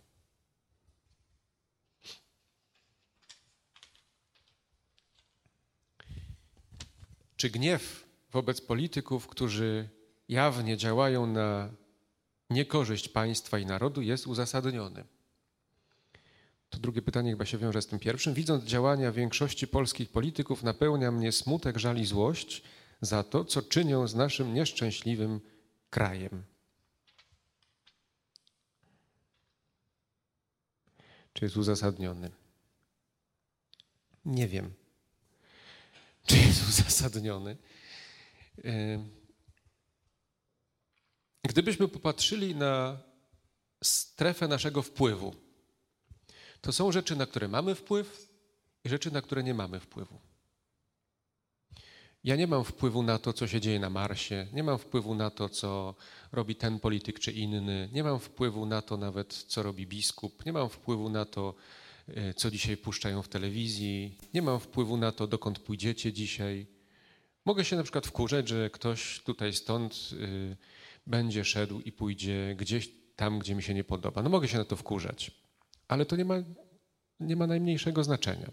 Czy 7.36 7.50
gniew 7.50 8.06
wobec 8.32 8.62
polityków, 8.62 9.28
którzy 9.28 9.90
jawnie 10.30 10.78
działają 10.78 11.26
na 11.26 11.70
niekorzyść 12.50 13.10
państwa 13.10 13.60
i 13.60 13.66
narodu, 13.66 14.02
jest 14.02 14.28
uzasadniony? 14.28 15.06
To 16.70 16.80
drugie 16.80 17.02
pytanie 17.02 17.32
chyba 17.32 17.46
się 17.46 17.58
wiąże 17.58 17.82
z 17.82 17.88
tym 17.88 18.00
pierwszym. 18.00 18.34
Widząc 18.34 18.64
działania 18.64 19.12
większości 19.12 19.68
polskich 19.68 20.10
polityków, 20.10 20.64
napełnia 20.64 21.12
mnie 21.12 21.32
smutek, 21.32 21.78
żal 21.78 21.98
i 21.98 22.06
złość 22.06 22.64
za 23.06 23.24
to, 23.24 23.46
co 23.46 23.62
czynią 23.62 24.08
z 24.08 24.16
naszym 24.16 24.54
nieszczęśliwym 24.54 25.42
krajem. 25.90 26.44
Czy 31.34 31.46
jest 31.46 31.58
uzasadniony? 31.58 32.32
Nie 34.26 34.48
wiem, 34.48 34.74
czy 36.26 36.38
jest 36.38 36.70
uzasadniony. 36.70 37.58
Gdybyśmy 41.44 41.88
popatrzyli 41.88 42.56
na 42.56 43.00
strefę 43.84 44.48
naszego 44.48 44.82
wpływu, 44.82 45.36
to 46.62 46.74
są 46.74 46.92
rzeczy, 46.92 47.16
na 47.16 47.26
które 47.26 47.48
mamy 47.48 47.76
wpływ 47.76 48.30
i 48.84 48.90
rzeczy, 48.90 49.12
na 49.12 49.22
które 49.22 49.44
nie 49.44 49.54
mamy 49.54 49.80
wpływu. 49.80 50.33
Ja 52.24 52.36
nie 52.36 52.48
mam 52.48 52.64
wpływu 52.64 53.04
na 53.04 53.20
to, 53.20 53.34
co 53.34 53.48
się 53.48 53.62
dzieje 53.62 53.80
na 53.80 53.90
Marsie, 53.90 54.48
nie 54.54 54.64
mam 54.64 54.78
wpływu 54.78 55.16
na 55.16 55.30
to, 55.30 55.50
co 55.50 55.96
robi 56.32 56.56
ten 56.56 56.80
polityk 56.80 57.20
czy 57.20 57.32
inny, 57.32 57.90
nie 57.94 58.04
mam 58.04 58.20
wpływu 58.20 58.66
na 58.66 58.82
to 58.82 58.98
nawet, 58.98 59.34
co 59.34 59.64
robi 59.64 59.88
biskup, 59.88 60.46
nie 60.46 60.54
mam 60.54 60.70
wpływu 60.70 61.10
na 61.10 61.26
to, 61.26 61.56
e, 62.08 62.34
co 62.34 62.52
dzisiaj 62.52 62.78
puszczają 62.78 63.22
w 63.22 63.28
telewizji, 63.28 64.18
nie 64.34 64.42
mam 64.42 64.60
wpływu 64.60 64.98
na 64.98 65.12
to, 65.12 65.28
dokąd 65.28 65.60
pójdziecie 65.60 66.14
dzisiaj. 66.14 66.68
Mogę 67.46 67.66
się 67.66 67.76
na 67.76 67.84
przykład 67.84 68.08
wkurzać, 68.08 68.48
że 68.48 68.70
ktoś 68.70 69.20
tutaj 69.20 69.54
stąd 69.54 70.10
y, 70.14 70.58
będzie 71.08 71.46
szedł 71.46 71.80
i 71.80 71.92
pójdzie 71.92 72.56
gdzieś 72.58 72.90
tam, 73.16 73.40
gdzie 73.40 73.56
mi 73.56 73.64
się 73.64 73.74
nie 73.74 73.84
podoba. 73.84 74.22
No 74.24 74.30
mogę 74.30 74.48
się 74.48 74.58
na 74.58 74.66
to 74.66 74.76
wkurzać, 74.76 75.32
ale 75.88 76.06
to 76.06 76.16
nie 76.16 76.26
ma, 76.26 76.36
nie 77.20 77.36
ma 77.36 77.48
najmniejszego 77.48 78.04
znaczenia. 78.04 78.52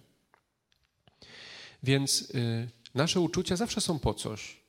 Więc 1.83 2.31
y, 2.35 2.69
nasze 2.94 3.20
uczucia 3.20 3.56
zawsze 3.56 3.80
są 3.80 3.99
po 3.99 4.14
coś. 4.14 4.61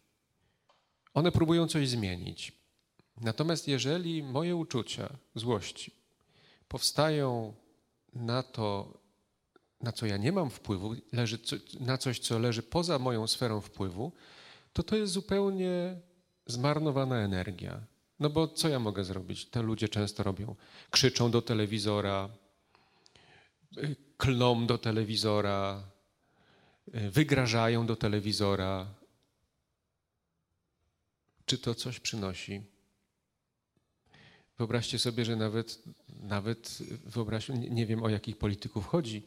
One 1.14 1.32
próbują 1.32 1.68
coś 1.68 1.90
zmienić. 1.90 2.52
Natomiast 3.22 3.68
jeżeli 3.68 4.24
moje 4.24 4.56
uczucia 4.56 5.10
złości 5.36 5.92
powstają 6.68 7.54
na 8.14 8.44
to, 8.44 8.98
na 9.82 9.92
co 9.92 10.06
ja 10.06 10.18
nie 10.18 10.32
mam 10.32 10.50
wpływu, 10.50 10.96
leży, 11.12 11.40
na 11.80 11.98
coś, 11.98 12.20
co 12.20 12.40
leży 12.40 12.64
poza 12.64 13.00
moją 13.00 13.28
sferą 13.28 13.62
wpływu, 13.62 14.12
to 14.74 14.84
to 14.84 14.96
jest 14.96 15.14
zupełnie 15.14 16.02
zmarnowana 16.48 17.16
energia. 17.18 17.82
No 18.20 18.30
bo 18.30 18.48
co 18.48 18.70
ja 18.70 18.80
mogę 18.80 19.04
zrobić? 19.04 19.46
Te 19.46 19.62
ludzie 19.62 19.90
często 19.90 20.24
robią. 20.24 20.56
Krzyczą 20.90 21.32
do 21.32 21.42
telewizora, 21.42 22.30
klną 24.18 24.68
do 24.68 24.78
telewizora, 24.78 25.84
wygrażają 26.88 27.86
do 27.86 27.96
telewizora. 27.96 28.94
Czy 31.46 31.58
to 31.58 31.76
coś 31.76 32.00
przynosi? 32.00 32.62
Wyobraźcie 34.58 35.00
sobie, 35.00 35.26
że 35.26 35.36
nawet, 35.36 35.84
nawet 36.10 36.78
wyobraź, 37.06 37.50
nie 37.50 37.86
wiem 37.86 38.04
o 38.04 38.10
jakich 38.10 38.38
polityków 38.38 38.88
chodzi, 38.88 39.24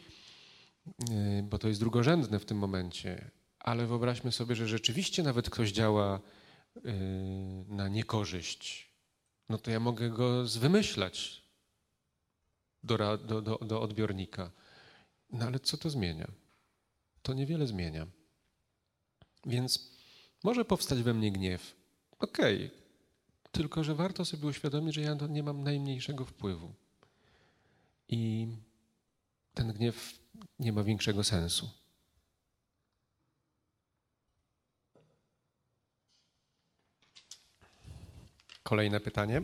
yy, 0.87 1.43
bo 1.43 1.59
to 1.59 1.69
jest 1.69 1.81
drugorzędne 1.81 2.39
w 2.39 2.45
tym 2.45 2.59
momencie, 2.59 3.31
ale 3.59 3.87
wyobraźmy 3.87 4.33
sobie, 4.33 4.57
że 4.57 4.69
rzeczywiście 4.69 5.23
nawet 5.23 5.51
ktoś 5.51 5.73
działa 5.73 6.21
yy, 6.75 6.93
na 7.69 7.89
niekorzyść. 7.89 8.91
No 9.49 9.59
to 9.59 9.71
ja 9.71 9.81
mogę 9.81 10.11
go 10.11 10.47
zwymyślać 10.47 11.43
do, 12.83 13.19
do, 13.19 13.43
do, 13.43 13.59
do 13.59 13.81
odbiornika. 13.81 14.51
No 15.31 15.47
ale 15.47 15.61
co 15.61 15.77
to 15.77 15.91
zmienia? 15.91 16.44
To 17.25 17.35
niewiele 17.35 17.67
zmienia. 17.67 18.07
Więc 19.47 19.91
może 20.45 20.65
powstać 20.65 21.03
we 21.03 21.15
mnie 21.15 21.33
gniew. 21.33 21.75
Okej, 22.19 22.57
okay 22.67 22.85
tylko, 23.55 23.85
że 23.85 23.95
warto 23.95 24.25
sobie 24.25 24.47
uświadomić, 24.49 24.95
że 24.95 25.01
ja 25.01 25.15
nie 25.29 25.43
mam 25.43 25.65
najmniejszego 25.65 26.25
wpływu. 26.25 26.75
I 28.09 28.49
ten 29.55 29.73
gniew 29.73 30.19
nie 30.59 30.73
ma 30.73 30.83
większego 30.83 31.25
sensu. 31.25 31.71
Kolejne 38.63 39.01
pytanie. 39.01 39.43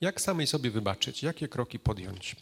Jak 0.00 0.20
samej 0.20 0.46
sobie 0.46 0.70
wybaczyć? 0.70 1.22
Jakie 1.22 1.48
kroki 1.48 1.78
podjąć? 1.78 2.36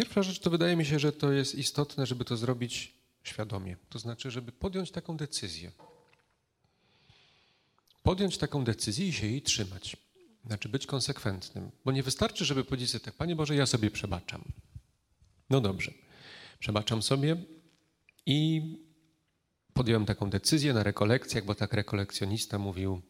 Pierwsza 0.00 0.22
rzecz 0.22 0.38
to 0.38 0.50
wydaje 0.50 0.76
mi 0.76 0.84
się, 0.84 0.98
że 0.98 1.12
to 1.12 1.32
jest 1.32 1.54
istotne, 1.54 2.06
żeby 2.06 2.24
to 2.24 2.36
zrobić 2.36 2.94
świadomie. 3.22 3.76
To 3.88 3.98
znaczy, 3.98 4.30
żeby 4.30 4.52
podjąć 4.52 4.90
taką 4.90 5.16
decyzję. 5.16 5.72
Podjąć 8.02 8.38
taką 8.38 8.64
decyzję 8.64 9.08
i 9.08 9.12
się 9.12 9.26
jej 9.26 9.42
trzymać. 9.42 9.96
Znaczy 10.46 10.68
być 10.68 10.86
konsekwentnym. 10.86 11.70
Bo 11.84 11.92
nie 11.92 12.02
wystarczy, 12.02 12.44
żeby 12.44 12.64
powiedzieć 12.64 12.90
sobie 12.90 13.04
tak, 13.04 13.14
Panie 13.14 13.36
Boże, 13.36 13.54
ja 13.54 13.66
sobie 13.66 13.90
przebaczam. 13.90 14.44
No 15.50 15.60
dobrze, 15.60 15.92
przebaczam 16.58 17.02
sobie 17.02 17.36
i 18.26 18.62
podjąłem 19.74 20.06
taką 20.06 20.30
decyzję 20.30 20.72
na 20.72 20.82
rekolekcjach, 20.82 21.44
bo 21.44 21.54
tak 21.54 21.72
rekolekcjonista 21.72 22.58
mówił, 22.58 23.02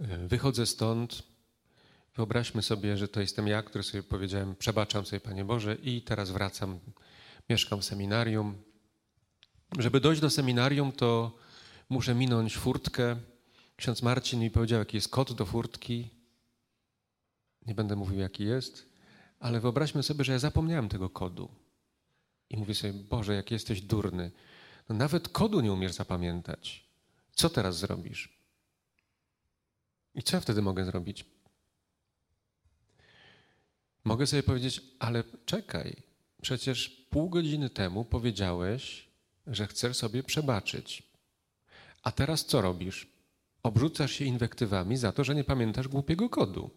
e, 0.00 0.28
wychodzę 0.28 0.66
stąd, 0.66 1.22
wyobraźmy 2.16 2.62
sobie, 2.62 2.96
że 2.96 3.08
to 3.08 3.20
jestem 3.20 3.46
ja, 3.46 3.62
który 3.62 3.84
sobie 3.84 4.02
powiedziałem, 4.02 4.56
przebaczam 4.56 5.06
sobie 5.06 5.20
Panie 5.20 5.44
Boże 5.44 5.74
i 5.74 6.02
teraz 6.02 6.30
wracam, 6.30 6.78
mieszkam 7.50 7.80
w 7.80 7.84
seminarium. 7.84 8.62
Żeby 9.78 10.00
dojść 10.00 10.20
do 10.20 10.30
seminarium, 10.30 10.92
to 10.92 11.38
muszę 11.88 12.14
minąć 12.14 12.56
furtkę. 12.56 13.16
Ksiądz 13.76 14.02
Marcin 14.02 14.40
mi 14.40 14.50
powiedział, 14.50 14.78
jaki 14.78 14.96
jest 14.96 15.08
kod 15.08 15.32
do 15.32 15.46
furtki. 15.46 16.10
Nie 17.66 17.74
będę 17.74 17.96
mówił, 17.96 18.18
jaki 18.18 18.44
jest, 18.44 18.88
ale 19.40 19.60
wyobraźmy 19.60 20.02
sobie, 20.02 20.24
że 20.24 20.32
ja 20.32 20.38
zapomniałem 20.38 20.88
tego 20.88 21.10
kodu. 21.10 21.48
I 22.50 22.56
mówię 22.56 22.74
sobie, 22.74 22.92
Boże, 22.92 23.34
jak 23.34 23.50
jesteś 23.50 23.80
durny. 23.80 24.30
No 24.88 24.94
nawet 24.94 25.28
kodu 25.28 25.60
nie 25.60 25.72
umiesz 25.72 25.92
zapamiętać. 25.92 26.88
Co 27.34 27.50
teraz 27.50 27.78
zrobisz? 27.78 28.38
I 30.14 30.22
co 30.22 30.36
ja 30.36 30.40
wtedy 30.40 30.62
mogę 30.62 30.84
zrobić? 30.84 31.24
Mogę 34.04 34.26
sobie 34.26 34.42
powiedzieć, 34.42 34.80
ale 34.98 35.24
czekaj, 35.46 35.96
przecież 36.42 37.06
pół 37.10 37.28
godziny 37.30 37.70
temu 37.70 38.04
powiedziałeś, 38.04 39.08
że 39.46 39.66
chcesz 39.66 39.96
sobie 39.96 40.22
przebaczyć. 40.22 41.02
A 42.02 42.12
teraz 42.12 42.44
co 42.44 42.60
robisz? 42.60 43.06
Obrzucasz 43.62 44.12
się 44.12 44.24
inwektywami 44.24 44.96
za 44.96 45.12
to, 45.12 45.24
że 45.24 45.34
nie 45.34 45.44
pamiętasz 45.44 45.88
głupiego 45.88 46.28
kodu. 46.28 46.70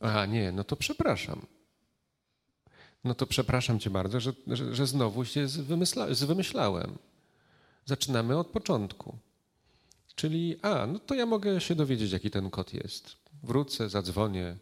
A 0.00 0.26
nie, 0.26 0.52
no 0.52 0.64
to 0.64 0.76
przepraszam. 0.76 1.46
No 3.04 3.14
to 3.14 3.26
przepraszam 3.26 3.80
cię 3.80 3.90
bardzo, 3.90 4.20
że, 4.20 4.32
że, 4.46 4.74
że 4.74 4.86
znowu 4.86 5.24
się 5.24 5.48
zwymyśla, 5.48 6.14
zwymyślałem. 6.14 6.98
Zaczynamy 7.84 8.38
od 8.38 8.46
początku. 8.46 9.18
Czyli, 10.14 10.56
a, 10.62 10.86
no 10.86 10.98
to 10.98 11.14
ja 11.14 11.26
mogę 11.26 11.60
się 11.60 11.74
dowiedzieć, 11.74 12.12
jaki 12.12 12.30
ten 12.30 12.50
kod 12.50 12.74
jest. 12.74 13.16
Wrócę, 13.42 13.88
zadzwonię. 13.88 14.56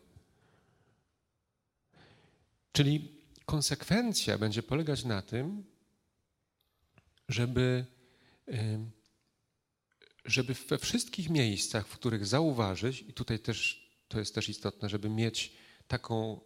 Czyli 2.79 3.09
konsekwencja 3.47 4.39
będzie 4.39 4.63
polegać 4.63 5.05
na 5.05 5.23
tym, 5.23 5.65
żeby, 7.29 7.85
żeby 10.25 10.55
we 10.69 10.79
wszystkich 10.79 11.31
miejscach, 11.31 11.87
w 11.87 11.99
których 11.99 12.27
zauważyć, 12.27 13.01
i 13.01 13.13
tutaj 13.13 13.39
też 13.39 13.89
to 14.09 14.19
jest 14.19 14.35
też 14.35 14.49
istotne, 14.49 14.89
żeby 14.89 15.09
mieć 15.09 15.53
taką 15.89 16.41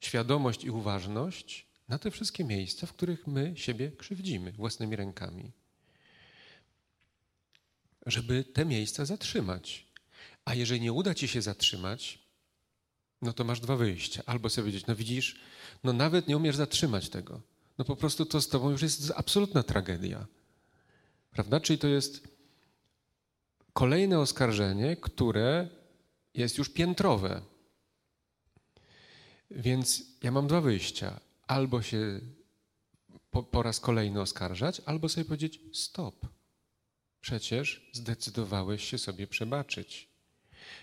świadomość 0.00 0.64
i 0.64 0.70
uważność 0.70 1.66
na 1.88 1.98
te 1.98 2.10
wszystkie 2.10 2.44
miejsca, 2.44 2.86
w 2.86 2.92
których 2.92 3.26
my 3.26 3.52
siebie 3.56 3.92
krzywdzimy 3.92 4.52
własnymi 4.52 4.96
rękami. 4.96 5.52
Żeby 8.06 8.44
te 8.44 8.64
miejsca 8.64 9.04
zatrzymać. 9.04 9.86
A 10.44 10.54
jeżeli 10.54 10.80
nie 10.80 10.92
uda 10.92 11.14
ci 11.14 11.28
się 11.28 11.42
zatrzymać, 11.42 12.25
no 13.26 13.32
to 13.32 13.44
masz 13.44 13.60
dwa 13.60 13.76
wyjścia. 13.76 14.22
Albo 14.26 14.50
sobie 14.50 14.62
powiedzieć, 14.62 14.86
no 14.86 14.96
widzisz, 14.96 15.40
no 15.84 15.92
nawet 15.92 16.28
nie 16.28 16.36
umiesz 16.36 16.56
zatrzymać 16.56 17.08
tego. 17.08 17.40
No 17.78 17.84
po 17.84 17.96
prostu 17.96 18.26
to 18.26 18.40
z 18.40 18.48
tobą 18.48 18.70
już 18.70 18.82
jest 18.82 19.12
absolutna 19.16 19.62
tragedia. 19.62 20.26
Prawda? 21.30 21.60
Czyli 21.60 21.78
to 21.78 21.88
jest 21.88 22.28
kolejne 23.72 24.18
oskarżenie, 24.18 24.96
które 24.96 25.68
jest 26.34 26.58
już 26.58 26.68
piętrowe. 26.68 27.42
Więc 29.50 30.02
ja 30.22 30.30
mam 30.30 30.46
dwa 30.46 30.60
wyjścia. 30.60 31.20
Albo 31.46 31.82
się 31.82 32.20
po, 33.30 33.42
po 33.42 33.62
raz 33.62 33.80
kolejny 33.80 34.20
oskarżać, 34.20 34.82
albo 34.86 35.08
sobie 35.08 35.24
powiedzieć 35.24 35.60
stop. 35.72 36.26
Przecież 37.20 37.90
zdecydowałeś 37.92 38.90
się 38.90 38.98
sobie 38.98 39.26
przebaczyć. 39.26 40.08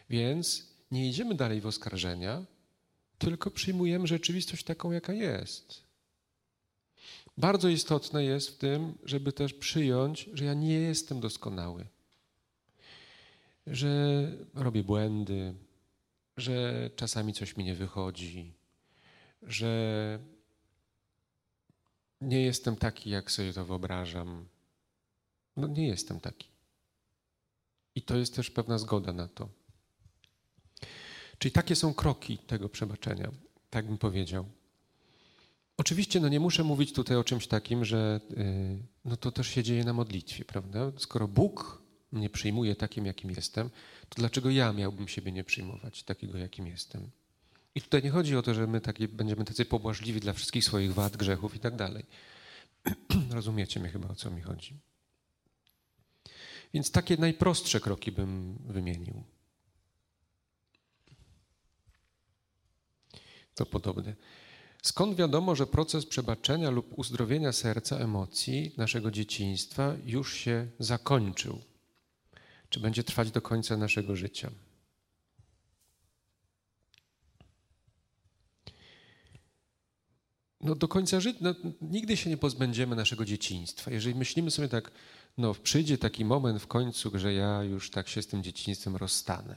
Więc 0.10 0.73
nie 0.94 1.10
idziemy 1.10 1.36
dalej 1.36 1.62
w 1.62 1.68
oskarżenia, 1.68 2.46
tylko 3.18 3.52
przyjmujemy 3.52 4.08
rzeczywistość 4.08 4.64
taką, 4.64 4.92
jaka 4.92 5.14
jest. 5.14 5.84
Bardzo 7.38 7.70
istotne 7.70 8.24
jest 8.24 8.50
w 8.50 8.58
tym, 8.58 8.98
żeby 9.04 9.32
też 9.32 9.54
przyjąć, 9.54 10.30
że 10.34 10.46
ja 10.46 10.54
nie 10.54 10.74
jestem 10.74 11.20
doskonały, 11.20 11.86
że 13.68 13.92
robię 14.54 14.84
błędy, 14.84 15.54
że 16.38 16.90
czasami 16.96 17.34
coś 17.34 17.58
mi 17.58 17.64
nie 17.64 17.76
wychodzi, 17.76 18.54
że 19.42 20.20
nie 22.22 22.42
jestem 22.42 22.76
taki, 22.76 23.10
jak 23.10 23.32
sobie 23.32 23.54
to 23.54 23.66
wyobrażam. 23.66 24.46
No 25.58 25.68
nie 25.68 25.88
jestem 25.88 26.20
taki. 26.20 26.48
I 27.96 28.02
to 28.02 28.18
jest 28.18 28.36
też 28.36 28.50
pewna 28.50 28.78
zgoda 28.78 29.14
na 29.14 29.28
to. 29.28 29.50
Czyli 31.44 31.52
takie 31.52 31.76
są 31.76 31.94
kroki 31.94 32.38
tego 32.38 32.70
przebaczenia, 32.70 33.32
tak 33.70 33.88
bym 33.88 33.98
powiedział. 33.98 34.46
Oczywiście 35.78 36.20
no 36.20 36.30
nie 36.30 36.40
muszę 36.40 36.64
mówić 36.64 36.94
tutaj 36.94 37.18
o 37.18 37.24
czymś 37.24 37.48
takim, 37.48 37.86
że 37.86 38.22
yy, 38.30 38.38
no 39.06 39.18
to 39.18 39.32
też 39.32 39.48
się 39.48 39.64
dzieje 39.64 39.84
na 39.84 39.94
modlitwie, 39.94 40.46
prawda? 40.46 40.92
Skoro 40.98 41.28
Bóg 41.28 41.82
mnie 42.12 42.30
przyjmuje 42.30 42.76
takim, 42.76 43.06
jakim 43.06 43.32
jestem, 43.32 43.70
to 44.10 44.16
dlaczego 44.16 44.50
ja 44.50 44.74
miałbym 44.74 45.08
siebie 45.08 45.32
nie 45.32 45.44
przyjmować 45.44 46.04
takiego, 46.04 46.38
jakim 46.38 46.68
jestem? 46.68 47.10
I 47.76 47.82
tutaj 47.82 48.04
nie 48.04 48.10
chodzi 48.10 48.36
o 48.36 48.42
to, 48.42 48.54
że 48.54 48.68
my 48.68 48.82
taki, 48.82 49.08
będziemy 49.08 49.46
tacy 49.46 49.66
pobłażliwi 49.66 50.20
dla 50.20 50.34
wszystkich 50.34 50.66
swoich 50.66 50.94
wad, 50.94 51.18
grzechów 51.18 51.56
i 51.56 51.60
tak 51.60 51.76
dalej. 51.76 52.06
Rozumiecie 53.32 53.80
mnie 53.80 53.90
chyba, 53.90 54.10
o 54.10 54.16
co 54.16 54.32
mi 54.32 54.42
chodzi. 54.42 54.80
Więc 56.74 56.92
takie 56.92 57.18
najprostsze 57.18 57.80
kroki 57.80 58.12
bym 58.12 58.58
wymienił. 58.66 59.24
To 63.56 63.66
podobne. 63.66 64.16
Skąd 64.84 65.18
wiadomo, 65.18 65.56
że 65.56 65.68
proces 65.68 66.06
przebaczenia 66.06 66.70
lub 66.70 67.00
uzdrowienia 67.00 67.52
serca, 67.52 67.98
emocji 67.98 68.72
naszego 68.78 69.12
dzieciństwa 69.12 69.96
już 70.06 70.34
się 70.34 70.68
zakończył? 70.80 71.62
Czy 72.70 72.80
będzie 72.80 73.04
trwać 73.04 73.32
do 73.32 73.42
końca 73.42 73.78
naszego 73.78 74.16
życia? 74.16 74.52
No 80.62 80.76
do 80.76 80.88
końca 80.88 81.20
życia, 81.20 81.40
no, 81.42 81.56
nigdy 81.82 82.18
się 82.18 82.30
nie 82.30 82.38
pozbędziemy 82.38 82.96
naszego 82.96 83.26
dzieciństwa. 83.26 83.92
Jeżeli 83.92 84.16
myślimy 84.16 84.52
sobie 84.52 84.68
tak, 84.68 84.92
no 85.38 85.54
przyjdzie 85.54 85.98
taki 85.98 86.26
moment 86.26 86.62
w 86.62 86.68
końcu, 86.68 87.20
że 87.20 87.34
ja 87.34 87.64
już 87.64 87.92
tak 87.92 88.08
się 88.08 88.22
z 88.22 88.28
tym 88.28 88.44
dzieciństwem 88.44 88.96
rozstanę. 88.96 89.56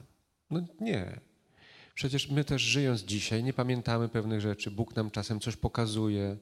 No 0.50 0.61
nie, 0.80 1.20
Przecież 1.96 2.28
my 2.28 2.44
też 2.44 2.62
żyjąc 2.62 3.02
dzisiaj 3.02 3.44
nie 3.44 3.52
pamiętamy 3.52 4.09
pewnych 4.09 4.40
rzeczy. 4.40 4.70
Bóg 4.70 4.96
nam 4.96 5.11
czasem 5.11 5.40
coś 5.40 5.56
pokazuje. 5.56 6.37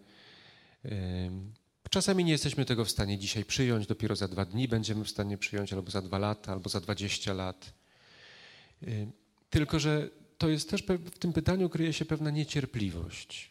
Czasami 1.91 2.25
nie 2.25 2.33
jesteśmy 2.33 2.65
tego 2.65 2.85
w 2.85 2.91
stanie 2.91 3.19
dzisiaj 3.19 3.45
przyjąć, 3.45 3.87
dopiero 3.87 4.17
za 4.17 4.29
dwa 4.29 4.45
dni 4.45 4.69
będziemy 4.69 5.05
w 5.05 5.11
stanie 5.11 5.39
przyjąć, 5.39 5.73
albo 5.73 5.91
za 5.91 6.03
dwa 6.03 6.19
lata, 6.19 6.53
albo 6.53 6.69
za 6.69 6.81
dwadzieścia 6.81 7.35
lat. 7.35 7.75
Tylko, 9.51 9.79
że 9.79 10.11
to 10.39 10.49
jest 10.49 10.71
też 10.71 10.83
w 10.83 11.19
tym 11.19 11.33
pytaniu 11.33 11.69
kryje 11.69 11.93
się 11.93 12.05
pewna 12.05 12.31
niecierpliwość. 12.31 13.51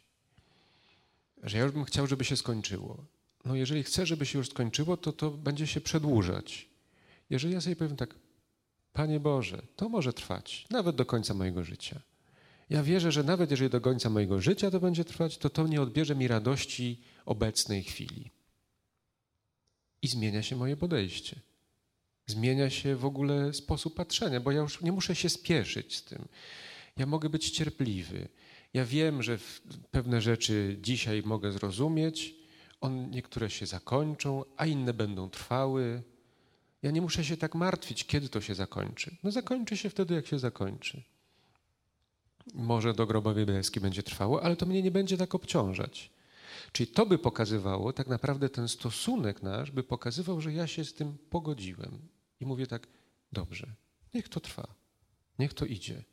Że 1.43 1.57
ja 1.57 1.63
już 1.63 1.73
bym 1.73 1.85
chciał, 1.85 2.07
żeby 2.07 2.25
się 2.25 2.37
skończyło. 2.37 3.05
No 3.45 3.55
jeżeli 3.55 3.83
chcę, 3.83 4.05
żeby 4.05 4.25
się 4.25 4.37
już 4.37 4.49
skończyło, 4.49 4.97
to 4.97 5.13
to 5.13 5.31
będzie 5.31 5.67
się 5.67 5.81
przedłużać. 5.81 6.69
Jeżeli 7.29 7.53
ja 7.53 7.61
sobie 7.61 7.75
powiem 7.75 7.95
tak, 7.95 8.15
Panie 8.93 9.19
Boże, 9.19 9.61
to 9.75 9.89
może 9.89 10.13
trwać 10.13 10.65
nawet 10.69 10.95
do 10.95 11.05
końca 11.05 11.33
mojego 11.33 11.63
życia. 11.63 12.01
Ja 12.69 12.83
wierzę, 12.83 13.11
że 13.11 13.23
nawet 13.23 13.51
jeżeli 13.51 13.69
do 13.69 13.81
końca 13.81 14.09
mojego 14.09 14.41
życia 14.41 14.71
to 14.71 14.79
będzie 14.79 15.05
trwać, 15.05 15.37
to 15.37 15.49
to 15.49 15.67
nie 15.67 15.81
odbierze 15.81 16.15
mi 16.15 16.27
radości 16.27 17.01
obecnej 17.25 17.83
chwili. 17.83 18.31
I 20.01 20.07
zmienia 20.07 20.43
się 20.43 20.55
moje 20.55 20.77
podejście. 20.77 21.39
Zmienia 22.27 22.69
się 22.69 22.95
w 22.95 23.05
ogóle 23.05 23.53
sposób 23.53 23.95
patrzenia, 23.95 24.39
bo 24.39 24.51
ja 24.51 24.61
już 24.61 24.81
nie 24.81 24.91
muszę 24.91 25.15
się 25.15 25.29
spieszyć 25.29 25.95
z 25.95 26.03
tym. 26.03 26.27
Ja 26.97 27.05
mogę 27.05 27.29
być 27.29 27.49
cierpliwy. 27.49 28.27
Ja 28.73 28.85
wiem, 28.85 29.23
że 29.23 29.37
pewne 29.91 30.21
rzeczy 30.21 30.77
dzisiaj 30.81 31.23
mogę 31.25 31.51
zrozumieć, 31.51 32.35
on, 32.81 33.09
niektóre 33.09 33.49
się 33.49 33.65
zakończą, 33.65 34.43
a 34.57 34.65
inne 34.65 34.93
będą 34.93 35.29
trwały. 35.29 36.03
Ja 36.83 36.91
nie 36.91 37.01
muszę 37.01 37.25
się 37.25 37.37
tak 37.37 37.55
martwić, 37.55 38.05
kiedy 38.05 38.29
to 38.29 38.41
się 38.41 38.55
zakończy. 38.55 39.15
No 39.23 39.31
zakończy 39.31 39.77
się 39.77 39.89
wtedy, 39.89 40.13
jak 40.13 40.27
się 40.27 40.39
zakończy. 40.39 41.03
Może 42.53 42.93
do 42.93 43.07
grobowej 43.07 43.45
deski 43.45 43.79
będzie 43.79 44.03
trwało, 44.03 44.43
ale 44.43 44.55
to 44.55 44.65
mnie 44.65 44.81
nie 44.81 44.91
będzie 44.91 45.17
tak 45.17 45.35
obciążać. 45.35 46.09
Czyli 46.71 46.87
to 46.87 47.05
by 47.05 47.17
pokazywało, 47.17 47.93
tak 47.93 48.07
naprawdę 48.07 48.49
ten 48.49 48.67
stosunek 48.67 49.43
nasz 49.43 49.71
by 49.71 49.83
pokazywał, 49.83 50.41
że 50.41 50.53
ja 50.53 50.67
się 50.67 50.85
z 50.85 50.93
tym 50.93 51.17
pogodziłem. 51.29 51.99
I 52.39 52.45
mówię 52.45 52.67
tak, 52.67 52.87
dobrze, 53.31 53.67
niech 54.13 54.29
to 54.29 54.39
trwa, 54.39 54.67
niech 55.39 55.53
to 55.53 55.65
idzie. 55.65 56.03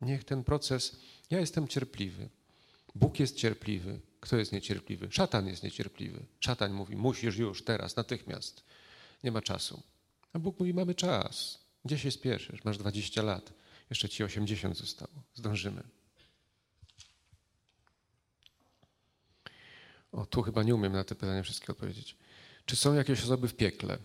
Niech 0.00 0.24
ten 0.24 0.44
proces, 0.44 0.96
ja 1.30 1.40
jestem 1.40 1.68
cierpliwy. 1.68 2.28
Bóg 2.94 3.20
jest 3.20 3.36
cierpliwy. 3.36 4.00
Kto 4.20 4.36
jest 4.36 4.52
niecierpliwy? 4.52 5.08
Szatan 5.10 5.46
jest 5.46 5.62
niecierpliwy. 5.62 6.26
Szatan 6.40 6.72
mówi, 6.72 6.96
musisz 6.96 7.36
już, 7.36 7.64
teraz, 7.64 7.96
natychmiast. 7.96 8.64
Nie 9.24 9.32
ma 9.32 9.42
czasu. 9.42 9.82
A 10.32 10.38
Bóg 10.38 10.58
mówi, 10.58 10.74
mamy 10.74 10.94
czas. 10.94 11.58
Gdzie 11.84 11.98
się 11.98 12.10
spieszysz? 12.10 12.64
Masz 12.64 12.78
20 12.78 13.22
lat. 13.22 13.52
Jeszcze 13.90 14.08
ci 14.08 14.24
80 14.24 14.76
zostało. 14.76 15.12
Zdążymy. 15.34 15.82
O, 20.12 20.26
tu 20.26 20.42
chyba 20.42 20.62
nie 20.62 20.74
umiem 20.74 20.92
na 20.92 21.04
te 21.04 21.14
pytania 21.14 21.42
wszystkie 21.42 21.72
odpowiedzieć. 21.72 22.16
Czy 22.66 22.76
są 22.76 22.94
jakieś 22.94 23.22
osoby 23.22 23.48
w 23.48 23.54
piekle? 23.54 23.98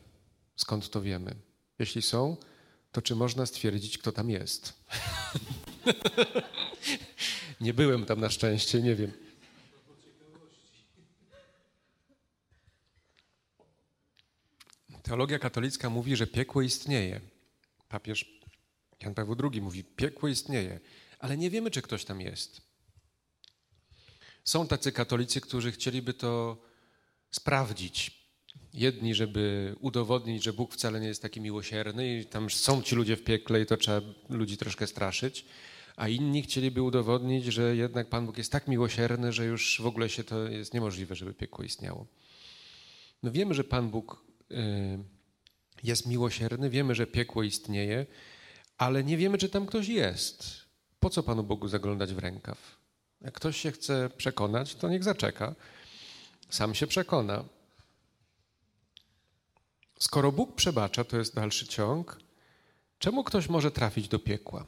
Skąd 0.56 0.90
to 0.90 1.02
wiemy? 1.02 1.36
Jeśli 1.80 2.02
są, 2.02 2.38
to 2.92 3.02
czy 3.02 3.16
można 3.16 3.46
stwierdzić, 3.46 3.98
kto 3.98 4.12
tam 4.12 4.30
jest? 4.30 4.74
nie 7.62 7.74
byłem 7.74 8.06
tam 8.06 8.20
na 8.20 8.30
szczęście, 8.30 8.82
nie 8.82 8.96
wiem. 8.96 9.12
Teologia 15.06 15.40
katolicka 15.40 15.90
mówi, 15.90 16.16
że 16.16 16.28
piekło 16.28 16.62
istnieje. 16.62 17.22
Papież 17.90 18.42
Jan 19.02 19.14
Paweł 19.14 19.36
II 19.52 19.62
mówi, 19.62 19.84
piekło 19.84 20.30
istnieje, 20.30 20.80
ale 21.20 21.38
nie 21.38 21.50
wiemy, 21.50 21.72
czy 21.72 21.82
ktoś 21.82 22.06
tam 22.06 22.22
jest. 22.22 22.62
Są 24.44 24.68
tacy 24.68 24.92
katolicy, 24.92 25.42
którzy 25.42 25.72
chcieliby 25.72 26.14
to 26.14 26.62
sprawdzić. 27.32 28.26
Jedni, 28.74 29.16
żeby 29.16 29.76
udowodnić, 29.80 30.44
że 30.44 30.54
Bóg 30.54 30.74
wcale 30.74 31.00
nie 31.00 31.08
jest 31.08 31.22
taki 31.22 31.42
miłosierny 31.42 32.20
i 32.20 32.26
tam 32.26 32.50
są 32.50 32.82
ci 32.82 32.96
ludzie 32.96 33.16
w 33.16 33.24
piekle 33.24 33.62
i 33.62 33.66
to 33.66 33.78
trzeba 33.78 34.02
ludzi 34.30 34.58
troszkę 34.58 34.88
straszyć, 34.88 35.46
a 35.96 36.08
inni 36.08 36.42
chcieliby 36.42 36.82
udowodnić, 36.82 37.46
że 37.46 37.76
jednak 37.76 38.10
Pan 38.10 38.26
Bóg 38.26 38.38
jest 38.38 38.52
tak 38.52 38.68
miłosierny, 38.68 39.34
że 39.34 39.46
już 39.46 39.82
w 39.82 39.86
ogóle 39.86 40.10
się 40.10 40.24
to 40.24 40.48
jest 40.50 40.74
niemożliwe, 40.74 41.16
żeby 41.16 41.34
piekło 41.34 41.64
istniało. 41.66 42.08
No 43.24 43.32
wiemy, 43.32 43.54
że 43.54 43.64
Pan 43.64 43.90
Bóg 43.90 44.26
jest 45.84 46.06
miłosierny, 46.06 46.70
wiemy, 46.70 46.96
że 46.96 47.08
piekło 47.08 47.44
istnieje, 47.44 48.06
ale 48.78 49.04
nie 49.04 49.18
wiemy, 49.18 49.38
czy 49.38 49.50
tam 49.50 49.66
ktoś 49.66 49.88
jest. 49.88 50.66
Po 51.00 51.10
co 51.10 51.24
Panu 51.24 51.44
Bogu 51.44 51.68
zaglądać 51.68 52.14
w 52.14 52.20
rękaw? 52.20 52.78
Jak 53.22 53.34
ktoś 53.34 53.58
się 53.58 53.72
chce 53.72 54.10
przekonać, 54.18 54.76
to 54.76 54.90
niech 54.90 55.04
zaczeka. 55.04 55.56
Sam 56.50 56.76
się 56.76 56.88
przekona. 56.88 57.44
Skoro 60.00 60.32
Bóg 60.32 60.56
przebacza, 60.56 61.04
to 61.04 61.18
jest 61.18 61.36
dalszy 61.36 61.68
ciąg, 61.68 62.20
czemu 63.00 63.24
ktoś 63.24 63.50
może 63.50 63.72
trafić 63.72 64.08
do 64.08 64.20
piekła? 64.20 64.66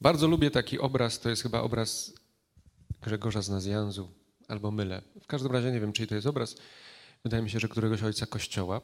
Bardzo 0.00 0.28
lubię 0.28 0.50
taki 0.50 0.78
obraz, 0.78 1.20
to 1.20 1.30
jest 1.30 1.42
chyba 1.42 1.60
obraz 1.60 2.12
Grzegorza 3.02 3.42
z 3.42 3.48
Nazjanzu, 3.48 4.10
albo 4.48 4.70
mylę. 4.70 5.02
W 5.22 5.26
każdym 5.26 5.52
razie 5.52 5.72
nie 5.72 5.80
wiem, 5.80 5.92
czyj 5.92 6.06
to 6.06 6.14
jest 6.14 6.26
obraz. 6.26 6.56
Wydaje 7.24 7.42
mi 7.42 7.50
się, 7.50 7.60
że 7.60 7.68
któregoś 7.68 8.02
ojca 8.02 8.26
kościoła, 8.26 8.80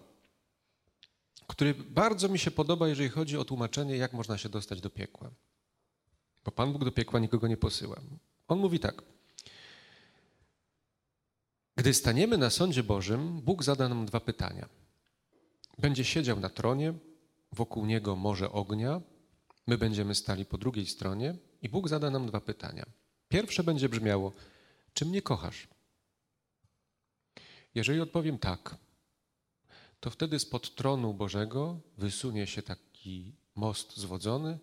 który 1.47 1.75
bardzo 1.75 2.29
mi 2.29 2.39
się 2.39 2.51
podoba, 2.51 2.89
jeżeli 2.89 3.09
chodzi 3.09 3.39
o 3.39 3.45
tłumaczenie, 3.45 3.97
jak 3.97 4.13
można 4.13 4.39
się 4.39 4.49
dostać 4.49 4.81
do 4.81 4.91
piekła. 4.91 5.31
Bo 6.45 6.51
Pan 6.51 6.73
Bóg 6.73 6.85
do 6.85 6.93
piekła 6.93 7.21
nikogo 7.21 7.49
nie 7.49 7.57
posyła. 7.57 8.01
On 8.49 8.59
mówi 8.59 8.81
tak. 8.81 9.03
Gdy 11.77 11.95
staniemy 11.95 12.39
na 12.39 12.51
sądzie 12.51 12.83
Bożym, 12.83 13.41
Bóg 13.41 13.63
zada 13.63 13.89
nam 13.89 14.07
dwa 14.07 14.21
pytania. 14.21 14.69
Będzie 15.79 16.05
siedział 16.05 16.41
na 16.41 16.49
tronie, 16.49 16.95
wokół 17.53 17.87
niego 17.87 18.17
morze 18.17 18.53
ognia, 18.53 19.01
my 19.67 19.79
będziemy 19.79 20.15
stali 20.15 20.45
po 20.45 20.59
drugiej 20.59 20.87
stronie 20.87 21.35
i 21.63 21.69
Bóg 21.69 21.89
zada 21.89 22.11
nam 22.11 22.27
dwa 22.27 22.41
pytania. 22.41 22.87
Pierwsze 23.29 23.65
będzie 23.65 23.89
brzmiało: 23.89 24.33
Czy 24.95 25.07
mnie 25.07 25.23
kochasz? 25.23 25.69
Jeżeli 27.75 28.01
odpowiem 28.01 28.39
tak, 28.39 28.77
to 30.01 30.11
wtedy 30.11 30.39
spod 30.39 30.75
tronu 30.75 31.15
Bożego 31.15 31.81
wysunie 31.99 32.47
się 32.47 32.63
taki 32.63 33.35
most 33.55 33.97
zwodzony 33.97 34.59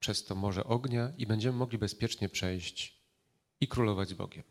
przez 0.00 0.24
to 0.24 0.34
morze 0.34 0.64
ognia 0.64 1.12
i 1.18 1.26
będziemy 1.26 1.58
mogli 1.58 1.78
bezpiecznie 1.78 2.28
przejść 2.28 3.00
i 3.60 3.68
królować 3.68 4.08
z 4.08 4.12
Bogiem. 4.12 4.44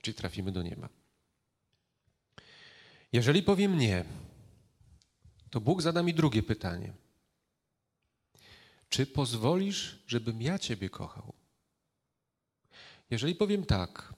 Czyli 0.00 0.14
trafimy 0.14 0.52
do 0.52 0.62
nieba. 0.62 0.88
Jeżeli 3.12 3.42
powiem 3.42 3.78
nie, 3.78 4.04
to 5.50 5.60
Bóg 5.60 5.82
zada 5.82 6.02
mi 6.02 6.14
drugie 6.14 6.42
pytanie. 6.42 6.92
Czy 8.88 9.06
pozwolisz, 9.06 10.02
żebym 10.06 10.42
ja 10.42 10.58
Ciebie 10.58 10.90
kochał? 10.90 11.32
Jeżeli 13.10 13.34
powiem 13.34 13.66
tak, 13.66 14.14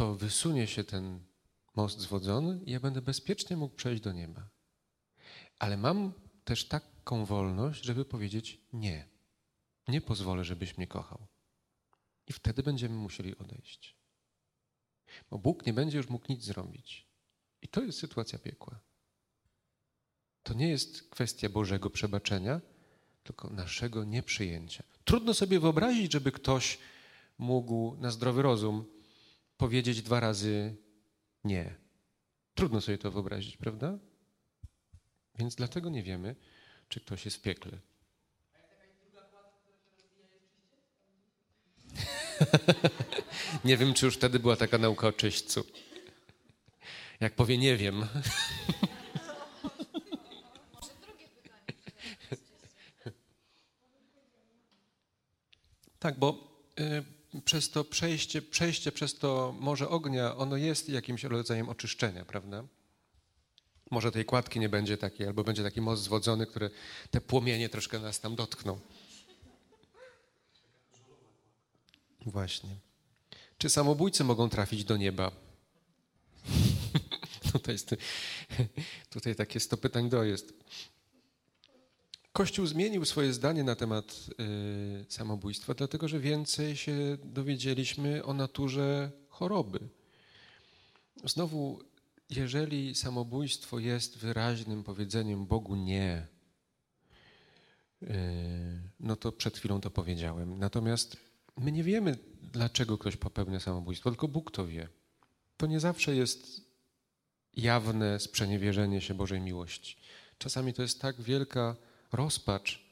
to 0.00 0.14
wysunie 0.14 0.66
się 0.66 0.84
ten 0.84 1.24
most 1.76 2.00
zwodzony 2.00 2.60
i 2.64 2.70
ja 2.70 2.80
będę 2.80 3.02
bezpiecznie 3.02 3.56
mógł 3.56 3.74
przejść 3.74 4.02
do 4.02 4.12
nieba. 4.12 4.48
Ale 5.58 5.76
mam 5.76 6.12
też 6.44 6.68
taką 6.68 7.24
wolność, 7.24 7.84
żeby 7.84 8.04
powiedzieć 8.04 8.60
nie. 8.72 9.08
Nie 9.88 10.00
pozwolę, 10.00 10.44
żebyś 10.44 10.76
mnie 10.76 10.86
kochał. 10.86 11.26
I 12.26 12.32
wtedy 12.32 12.62
będziemy 12.62 12.94
musieli 12.94 13.38
odejść. 13.38 13.96
Bo 15.30 15.38
Bóg 15.38 15.66
nie 15.66 15.72
będzie 15.72 15.96
już 15.96 16.08
mógł 16.08 16.26
nic 16.28 16.44
zrobić. 16.44 17.06
I 17.62 17.68
to 17.68 17.82
jest 17.82 17.98
sytuacja 17.98 18.38
piekła. 18.38 18.80
To 20.42 20.54
nie 20.54 20.68
jest 20.68 21.10
kwestia 21.10 21.48
Bożego 21.48 21.90
przebaczenia, 21.90 22.60
tylko 23.22 23.50
naszego 23.50 24.04
nieprzyjęcia. 24.04 24.84
Trudno 25.04 25.34
sobie 25.34 25.60
wyobrazić, 25.60 26.12
żeby 26.12 26.32
ktoś 26.32 26.78
mógł 27.38 27.96
na 27.96 28.10
zdrowy 28.10 28.42
rozum 28.42 28.99
powiedzieć 29.60 30.02
dwa 30.02 30.20
razy 30.20 30.76
nie. 31.44 31.74
Trudno 32.54 32.80
sobie 32.80 32.98
to 32.98 33.10
wyobrazić, 33.10 33.56
prawda? 33.56 33.98
Więc 35.38 35.54
dlatego 35.54 35.90
nie 35.90 36.02
wiemy, 36.02 36.36
czy 36.88 37.00
ktoś 37.00 37.24
jest 37.24 37.36
w 37.36 37.42
piekle. 37.42 37.78
nie 43.64 43.76
wiem, 43.76 43.94
czy 43.94 44.06
już 44.06 44.14
wtedy 44.14 44.38
była 44.38 44.56
taka 44.56 44.78
nauka 44.78 45.08
o 45.08 45.12
czyśćcu. 45.12 45.64
Jak 47.20 47.34
powie 47.34 47.58
nie 47.58 47.76
wiem. 47.76 48.06
tak, 55.98 56.18
bo 56.18 56.58
y, 56.80 57.19
przez 57.44 57.70
to 57.70 57.84
przejście, 57.84 58.42
przejście 58.42 58.92
przez 58.92 59.14
to 59.14 59.54
morze 59.60 59.88
ognia, 59.88 60.36
ono 60.36 60.56
jest 60.56 60.88
jakimś 60.88 61.24
rodzajem 61.24 61.68
oczyszczenia, 61.68 62.24
prawda? 62.24 62.64
Może 63.90 64.12
tej 64.12 64.24
kładki 64.24 64.60
nie 64.60 64.68
będzie 64.68 64.98
takiej, 64.98 65.26
albo 65.26 65.44
będzie 65.44 65.62
taki 65.62 65.80
most 65.80 66.02
zwodzony, 66.02 66.46
który 66.46 66.70
te 67.10 67.20
płomienie 67.20 67.68
troszkę 67.68 67.98
nas 67.98 68.20
tam 68.20 68.36
dotkną. 68.36 68.80
Właśnie. 72.26 72.70
Czy 73.58 73.68
samobójcy 73.68 74.24
mogą 74.24 74.48
trafić 74.48 74.84
do 74.84 74.96
nieba? 74.96 75.30
tutaj, 77.52 77.74
jest, 77.74 77.90
tutaj 79.14 79.34
takie 79.34 79.60
sto 79.60 79.76
pytań 79.76 80.08
dojest. 80.08 80.52
Kościół 82.32 82.66
zmienił 82.66 83.04
swoje 83.04 83.32
zdanie 83.32 83.64
na 83.64 83.74
temat 83.74 84.26
y, 84.40 85.06
samobójstwa, 85.08 85.74
dlatego 85.74 86.08
że 86.08 86.20
więcej 86.20 86.76
się 86.76 87.18
dowiedzieliśmy 87.24 88.24
o 88.24 88.34
naturze 88.34 89.10
choroby. 89.28 89.78
Znowu 91.24 91.80
jeżeli 92.30 92.94
samobójstwo 92.94 93.78
jest 93.78 94.18
wyraźnym 94.18 94.84
powiedzeniem 94.84 95.46
Bogu 95.46 95.76
nie, 95.76 96.26
yy, 98.00 98.08
no 99.00 99.16
to 99.16 99.32
przed 99.32 99.58
chwilą 99.58 99.80
to 99.80 99.90
powiedziałem. 99.90 100.58
Natomiast 100.58 101.16
my 101.56 101.72
nie 101.72 101.84
wiemy, 101.84 102.18
dlaczego 102.42 102.98
ktoś 102.98 103.16
popełnia 103.16 103.60
samobójstwo, 103.60 104.10
tylko 104.10 104.28
Bóg 104.28 104.50
to 104.50 104.66
wie. 104.66 104.88
To 105.56 105.66
nie 105.66 105.80
zawsze 105.80 106.16
jest 106.16 106.70
jawne 107.56 108.20
sprzeniewierzenie 108.20 109.00
się 109.00 109.14
Bożej 109.14 109.40
miłości. 109.40 109.96
Czasami 110.38 110.74
to 110.74 110.82
jest 110.82 111.00
tak 111.00 111.20
wielka 111.20 111.76
rozpacz, 112.12 112.82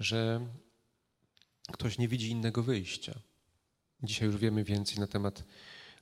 że 0.00 0.46
ktoś 1.72 1.98
nie 1.98 2.08
widzi 2.08 2.30
innego 2.30 2.62
wyjścia. 2.62 3.20
Dzisiaj 4.02 4.26
już 4.28 4.36
wiemy 4.36 4.64
więcej 4.64 4.98
na 4.98 5.06
temat 5.06 5.44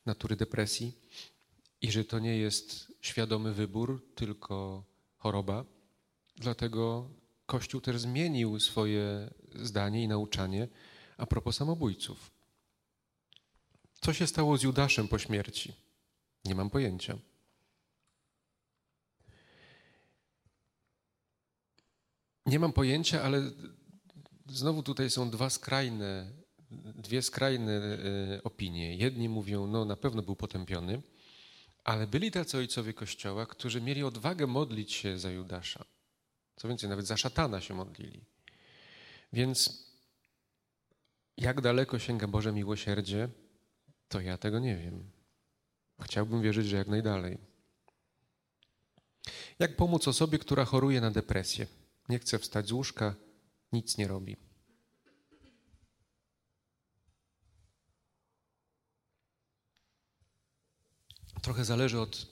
natury 0.07 0.37
depresji 0.37 0.93
i 1.83 1.93
że 1.93 2.05
to 2.05 2.19
nie 2.19 2.37
jest 2.37 2.93
świadomy 3.01 3.53
wybór, 3.53 4.07
tylko 4.15 4.85
choroba. 5.17 5.65
Dlatego 6.37 7.11
Kościół 7.47 7.81
też 7.81 8.01
zmienił 8.01 8.61
swoje 8.61 9.31
zdanie 9.55 10.03
i 10.03 10.09
nauczanie 10.09 10.69
a 11.17 11.27
propos 11.27 11.57
samobójców. 11.57 12.31
Co 14.01 14.13
się 14.13 14.27
stało 14.27 14.59
z 14.59 14.63
Judaszem 14.63 15.09
po 15.09 15.19
śmierci? 15.19 15.73
Nie 16.45 16.55
mam 16.55 16.71
pojęcia. 16.71 17.19
Nie 22.47 22.59
mam 22.59 22.73
pojęcia, 22.73 23.23
ale 23.23 23.51
znowu 24.47 24.83
tutaj 24.83 25.11
są 25.11 25.31
dwa 25.31 25.51
skrajne, 25.51 26.31
dwie 26.95 27.23
skrajne 27.23 27.73
e, 27.73 28.43
opinie. 28.43 28.97
Jedni 28.97 29.29
mówią, 29.29 29.67
no 29.67 29.85
na 29.85 29.97
pewno 29.97 30.23
był 30.23 30.37
potępiony, 30.37 31.03
ale 31.85 32.07
byli 32.07 32.31
tacy 32.31 32.59
ojcowie 32.59 32.95
Kościoła, 32.95 33.47
którzy 33.47 33.81
mieli 33.81 34.03
odwagę 34.03 34.47
modlić 34.47 34.93
się 34.93 35.19
za 35.19 35.31
Judasza. 35.31 35.85
Co 36.57 36.69
więcej, 36.69 36.89
nawet 36.89 37.07
za 37.07 37.17
szatana 37.17 37.61
się 37.61 37.75
modlili. 37.75 38.25
Więc 39.33 39.87
jak 41.37 41.61
daleko 41.61 41.99
sięga 41.99 42.27
Boże 42.27 42.53
miłosierdzie, 42.53 43.29
to 44.09 44.21
ja 44.21 44.39
tego 44.39 44.59
nie 44.59 44.77
wiem. 44.77 45.11
Chciałbym 46.03 46.43
wierzyć, 46.43 46.67
że 46.67 46.77
jak 46.77 46.89
najdalej. 46.89 47.39
Jak 49.59 49.77
pomóc 49.77 50.09
osobie, 50.09 50.39
która 50.39 50.65
choruje 50.65 51.01
na 51.01 51.11
depresję? 51.11 51.67
Nie 52.09 52.19
chce 52.19 52.39
wstać 52.39 52.69
z 52.69 52.73
łóżka, 52.73 53.15
nic 53.73 53.99
nie 53.99 54.09
robi. 54.09 54.37
Trochę 61.43 61.65
zależy 61.65 62.01
od, 62.01 62.27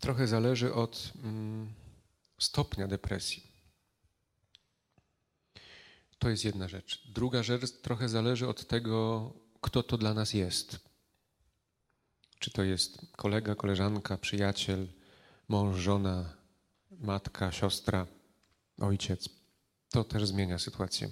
trochę 0.00 0.26
zależy 0.26 0.74
od 0.74 1.12
mm, 1.16 1.74
stopnia 2.38 2.88
depresji. 2.88 3.54
To 6.18 6.28
jest 6.28 6.44
jedna 6.44 6.68
rzecz. 6.68 7.08
Druga 7.08 7.42
rzecz 7.42 7.80
trochę 7.80 8.08
zależy 8.08 8.48
od 8.48 8.66
tego, 8.66 9.32
kto 9.60 9.82
to 9.82 9.98
dla 9.98 10.14
nas 10.14 10.34
jest. 10.34 10.78
Czy 12.38 12.50
to 12.50 12.62
jest 12.62 12.98
kolega, 13.16 13.54
koleżanka, 13.54 14.18
przyjaciel, 14.18 14.88
mąż, 15.48 15.76
żona, 15.76 16.36
matka, 17.04 17.52
siostra, 17.52 18.06
ojciec. 18.80 19.28
To 19.90 20.04
też 20.04 20.26
zmienia 20.26 20.58
sytuację. 20.58 21.10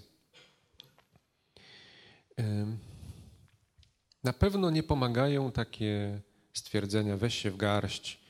Na 4.25 4.33
pewno 4.33 4.71
nie 4.71 4.83
pomagają 4.83 5.53
takie 5.53 6.21
stwierdzenia, 6.53 7.17
weź 7.17 7.35
się 7.35 7.51
w 7.51 7.57
garść, 7.57 8.21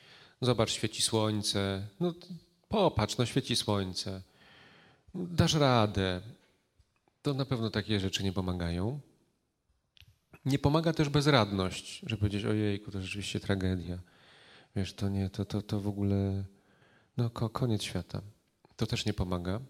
zobacz, 0.40 0.70
świeci 0.70 1.03
słońce, 1.03 1.87
no 2.01 2.14
popatrz, 2.68 3.16
no 3.18 3.27
świeci 3.27 3.57
słońce, 3.57 4.22
dasz 5.14 5.55
radę. 5.55 6.20
To 7.22 7.35
na 7.35 7.44
pewno 7.44 7.70
takie 7.70 8.01
rzeczy 8.01 8.25
nie 8.25 8.33
pomagają. 8.33 9.01
Nie 10.44 10.59
pomaga 10.59 10.92
też 10.92 11.09
bezradność, 11.09 11.98
żeby 12.07 12.20
powiedzieć, 12.20 12.44
ojejku, 12.44 12.90
to 12.90 13.03
rzeczywiście 13.03 13.40
tragedia. 13.40 13.98
Wiesz, 14.77 14.94
to 14.94 15.09
nie, 15.09 15.31
to, 15.31 15.44
to, 15.44 15.62
to 15.62 15.81
w 15.81 15.88
ogóle, 15.88 16.44
no 17.16 17.31
koniec 17.31 17.83
świata. 17.83 18.22
To 18.77 18.87
też 18.87 19.07
nie 19.07 19.12
pomaga. 19.12 19.61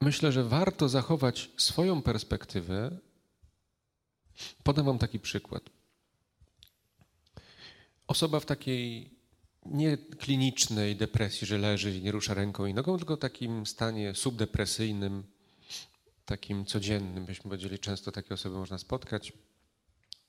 Myślę, 0.00 0.32
że 0.32 0.44
warto 0.44 0.88
zachować 0.88 1.50
swoją 1.56 2.02
perspektywę. 2.02 2.98
Podam 4.62 4.86
Wam 4.86 4.98
taki 4.98 5.20
przykład. 5.20 5.62
Osoba 8.06 8.40
w 8.40 8.46
takiej 8.46 9.16
nie 9.66 9.96
klinicznej 9.96 10.96
depresji, 10.96 11.46
że 11.46 11.58
leży 11.58 11.96
i 11.96 12.02
nie 12.02 12.12
rusza 12.12 12.34
ręką 12.34 12.66
i 12.66 12.74
nogą, 12.74 12.98
tylko 12.98 13.16
takim 13.16 13.66
stanie 13.66 14.14
subdepresyjnym, 14.14 15.24
takim 16.24 16.66
codziennym, 16.66 17.26
byśmy 17.26 17.42
powiedzieli, 17.42 17.78
często 17.78 18.12
takie 18.12 18.34
osoby 18.34 18.56
można 18.56 18.78
spotkać. 18.78 19.32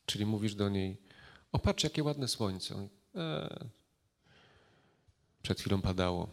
Czyli 0.06 0.26
mówisz 0.26 0.56
do 0.56 0.70
niej, 0.70 0.98
o 1.52 1.60
patrz 1.60 1.84
jakie 1.84 2.04
ładne 2.04 2.28
słońce. 2.28 2.88
E, 3.18 3.50
przed 5.42 5.60
chwilą 5.60 5.82
padało. 5.82 6.30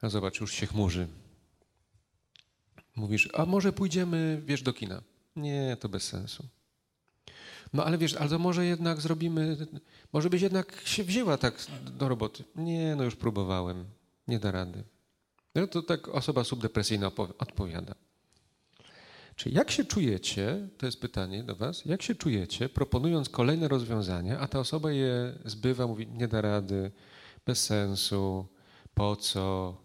A 0.00 0.08
zobacz, 0.08 0.40
już 0.40 0.52
się 0.52 0.66
chmurzy. 0.66 1.08
Mówisz, 2.96 3.28
a 3.34 3.46
może 3.46 3.72
pójdziemy, 3.72 4.42
wiesz, 4.44 4.62
do 4.62 4.72
kina? 4.72 5.02
Nie, 5.36 5.76
to 5.80 5.88
bez 5.88 6.04
sensu. 6.04 6.48
No 7.72 7.84
ale 7.84 7.98
wiesz, 7.98 8.14
ale 8.14 8.30
to 8.30 8.38
może 8.38 8.66
jednak 8.66 9.00
zrobimy, 9.00 9.56
może 10.12 10.30
byś 10.30 10.42
jednak 10.42 10.82
się 10.84 11.04
wzięła 11.04 11.38
tak 11.38 11.66
do 11.98 12.08
roboty. 12.08 12.44
Nie, 12.56 12.96
no 12.96 13.04
już 13.04 13.16
próbowałem, 13.16 13.84
nie 14.28 14.38
da 14.38 14.50
rady. 14.50 14.84
No 15.54 15.66
to 15.66 15.82
tak 15.82 16.08
osoba 16.08 16.44
subdepresyjna 16.44 17.10
odpowiada. 17.38 17.94
Czyli 19.38 19.54
jak 19.54 19.70
się 19.70 19.84
czujecie, 19.84 20.68
to 20.78 20.86
jest 20.86 21.00
pytanie 21.00 21.44
do 21.44 21.56
was, 21.56 21.84
jak 21.84 22.02
się 22.02 22.14
czujecie, 22.14 22.68
proponując 22.68 23.28
kolejne 23.28 23.68
rozwiązania, 23.68 24.38
a 24.38 24.48
ta 24.48 24.58
osoba 24.58 24.92
je 24.92 25.38
zbywa, 25.44 25.86
mówi, 25.86 26.06
nie 26.06 26.28
da 26.28 26.40
rady, 26.40 26.90
bez 27.46 27.64
sensu, 27.64 28.46
po 28.94 29.16
co? 29.16 29.76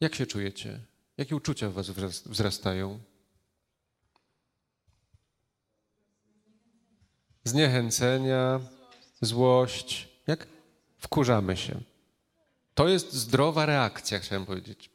Jak 0.00 0.14
się 0.14 0.26
czujecie? 0.26 0.80
Jakie 1.16 1.36
uczucia 1.36 1.68
w 1.70 1.72
was 1.72 1.90
wzrastają? 2.26 2.98
Zniechęcenia, 7.44 8.60
złość. 9.20 10.08
Jak? 10.26 10.46
Wkurzamy 10.98 11.56
się. 11.56 11.80
To 12.74 12.88
jest 12.88 13.12
zdrowa 13.12 13.66
reakcja, 13.66 14.18
chciałem 14.18 14.46
powiedzieć. 14.46 14.91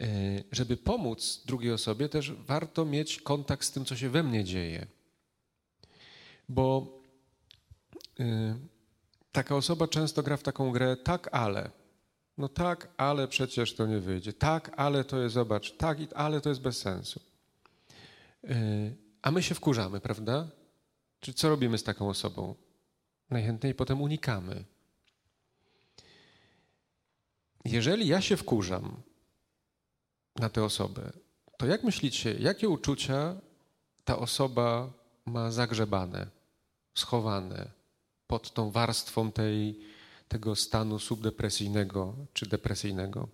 E, 0.00 0.06
żeby 0.52 0.76
pomóc 0.76 1.42
drugiej 1.46 1.72
osobie, 1.72 2.08
też 2.08 2.32
warto 2.32 2.84
mieć 2.84 3.20
kontakt 3.20 3.64
z 3.64 3.70
tym, 3.70 3.84
co 3.84 3.96
się 3.96 4.10
we 4.10 4.22
mnie 4.22 4.44
dzieje. 4.44 4.86
Bo 6.48 7.00
e, 8.20 8.58
taka 9.32 9.56
osoba 9.56 9.88
często 9.88 10.22
gra 10.22 10.36
w 10.36 10.42
taką 10.42 10.70
grę 10.70 10.96
tak, 10.96 11.28
ale. 11.32 11.70
No 12.38 12.48
tak, 12.48 12.88
ale 12.96 13.28
przecież 13.28 13.74
to 13.74 13.86
nie 13.86 13.98
wyjdzie. 13.98 14.32
Tak, 14.32 14.70
ale 14.76 15.04
to 15.04 15.18
jest, 15.18 15.34
zobacz, 15.34 15.76
tak, 15.76 15.98
ale 16.14 16.40
to 16.40 16.48
jest 16.48 16.60
bez 16.60 16.78
sensu. 16.78 17.20
E, 18.44 18.54
a 19.22 19.30
my 19.30 19.42
się 19.42 19.54
wkurzamy, 19.54 20.00
prawda? 20.00 20.48
Czy 21.20 21.34
co 21.34 21.48
robimy 21.48 21.78
z 21.78 21.84
taką 21.84 22.08
osobą? 22.08 22.54
Najchętniej 23.30 23.74
potem 23.74 24.02
unikamy. 24.02 24.64
Jeżeli 27.64 28.06
ja 28.06 28.20
się 28.20 28.36
wkurzam 28.36 29.02
na 30.38 30.48
tę 30.48 30.64
osobę, 30.64 31.12
to 31.56 31.66
jak 31.66 31.84
myślicie, 31.84 32.34
jakie 32.34 32.68
uczucia 32.68 33.36
ta 34.04 34.18
osoba 34.18 34.92
ma 35.26 35.50
zagrzebane, 35.50 36.26
schowane 36.94 37.70
pod 38.26 38.54
tą 38.54 38.70
warstwą 38.70 39.32
tej, 39.32 39.80
tego 40.28 40.56
stanu 40.56 40.98
subdepresyjnego 40.98 42.14
czy 42.32 42.46
depresyjnego? 42.46 43.28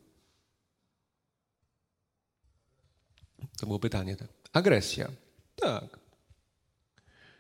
To 3.61 3.67
było 3.67 3.79
pytanie. 3.79 4.17
Tak. 4.17 4.29
Agresja. 4.53 5.11
Tak. 5.57 5.99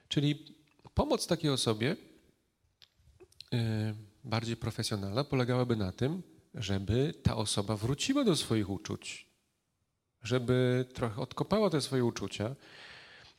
Czyli 0.08 0.56
pomoc 0.94 1.26
takiej 1.26 1.50
osobie 1.50 1.96
yy, 3.52 3.58
bardziej 4.24 4.56
profesjonalna 4.56 5.24
polegałaby 5.24 5.76
na 5.76 5.92
tym, 5.92 6.22
żeby 6.54 7.14
ta 7.22 7.36
osoba 7.36 7.76
wróciła 7.76 8.24
do 8.24 8.36
swoich 8.36 8.70
uczuć, 8.70 9.33
żeby 10.24 10.84
trochę 10.94 11.22
odkopała 11.22 11.70
te 11.70 11.80
swoje 11.80 12.04
uczucia, 12.04 12.54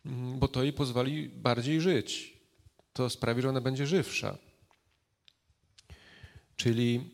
mm, 0.06 0.40
bo 0.40 0.48
to 0.48 0.64
jej 0.64 0.74
pozwoli 0.74 1.30
bardziej 1.30 1.82
żyć. 1.82 2.38
To 2.94 3.10
sprawi, 3.10 3.42
że 3.42 3.50
ona 3.50 3.62
będzie 3.62 3.88
żywsza. 3.88 4.38
Czyli 6.56 7.10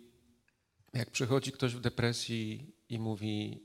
jak 0.93 1.12
przychodzi 1.12 1.51
ktoś 1.51 1.75
w 1.75 1.79
depresji 1.79 2.75
i 2.89 2.99
mówi, 2.99 3.63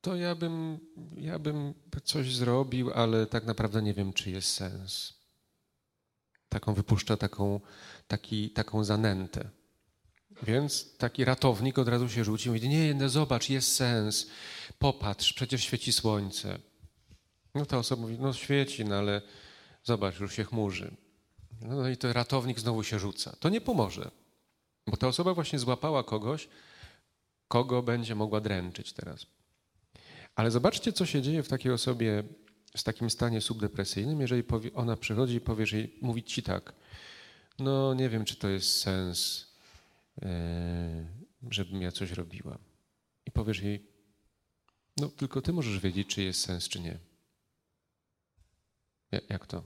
to 0.00 0.16
ja 0.16 0.34
bym, 0.34 0.78
ja 1.16 1.38
bym 1.38 1.74
coś 2.04 2.34
zrobił, 2.34 2.90
ale 2.94 3.26
tak 3.26 3.44
naprawdę 3.44 3.82
nie 3.82 3.94
wiem, 3.94 4.12
czy 4.12 4.30
jest 4.30 4.48
sens. 4.48 5.14
Taką 6.48 6.74
wypuszcza 6.74 7.16
taką, 7.16 7.60
taki, 8.08 8.50
taką 8.50 8.84
zanętę. 8.84 9.50
Więc 10.42 10.96
taki 10.96 11.24
ratownik 11.24 11.78
od 11.78 11.88
razu 11.88 12.08
się 12.08 12.24
rzuci 12.24 12.48
i 12.48 12.52
mówi, 12.52 12.68
nie, 12.68 12.94
nie, 12.94 13.08
zobacz, 13.08 13.50
jest 13.50 13.74
sens, 13.74 14.26
popatrz, 14.78 15.32
przecież 15.32 15.64
świeci 15.64 15.92
słońce. 15.92 16.58
No 17.54 17.66
ta 17.66 17.78
osoba 17.78 18.02
mówi, 18.02 18.18
no 18.20 18.32
świeci, 18.32 18.84
no 18.84 18.96
ale 18.96 19.22
zobacz, 19.84 20.20
już 20.20 20.34
się 20.34 20.44
chmurzy. 20.44 20.96
No 21.60 21.88
i 21.88 21.96
to 21.96 22.12
ratownik 22.12 22.60
znowu 22.60 22.82
się 22.82 22.98
rzuca. 22.98 23.36
To 23.40 23.48
nie 23.48 23.60
pomoże, 23.60 24.10
bo 24.86 24.96
ta 24.96 25.08
osoba 25.08 25.34
właśnie 25.34 25.58
złapała 25.58 26.04
kogoś, 26.04 26.48
kogo 27.48 27.82
będzie 27.82 28.14
mogła 28.14 28.40
dręczyć 28.40 28.92
teraz. 28.92 29.26
Ale 30.34 30.50
zobaczcie, 30.50 30.92
co 30.92 31.06
się 31.06 31.22
dzieje 31.22 31.42
w 31.42 31.48
takiej 31.48 31.72
osobie 31.72 32.24
w 32.76 32.82
takim 32.82 33.10
stanie 33.10 33.40
subdepresyjnym, 33.40 34.20
jeżeli 34.20 34.42
ona 34.74 34.96
przychodzi 34.96 35.34
i 35.34 35.40
powie, 35.40 35.66
że 35.66 35.76
mówi 36.00 36.22
ci 36.22 36.42
tak, 36.42 36.72
no 37.58 37.94
nie 37.94 38.08
wiem, 38.08 38.24
czy 38.24 38.36
to 38.36 38.48
jest 38.48 38.80
sens, 38.80 39.46
żebym 41.50 41.82
ja 41.82 41.92
coś 41.92 42.12
robiła. 42.12 42.58
I 43.26 43.30
powiesz 43.30 43.60
jej, 43.60 43.86
no 44.96 45.08
tylko 45.08 45.42
ty 45.42 45.52
możesz 45.52 45.78
wiedzieć, 45.78 46.08
czy 46.08 46.22
jest 46.22 46.40
sens, 46.40 46.68
czy 46.68 46.80
nie. 46.80 46.98
Jak 49.28 49.46
to? 49.46 49.62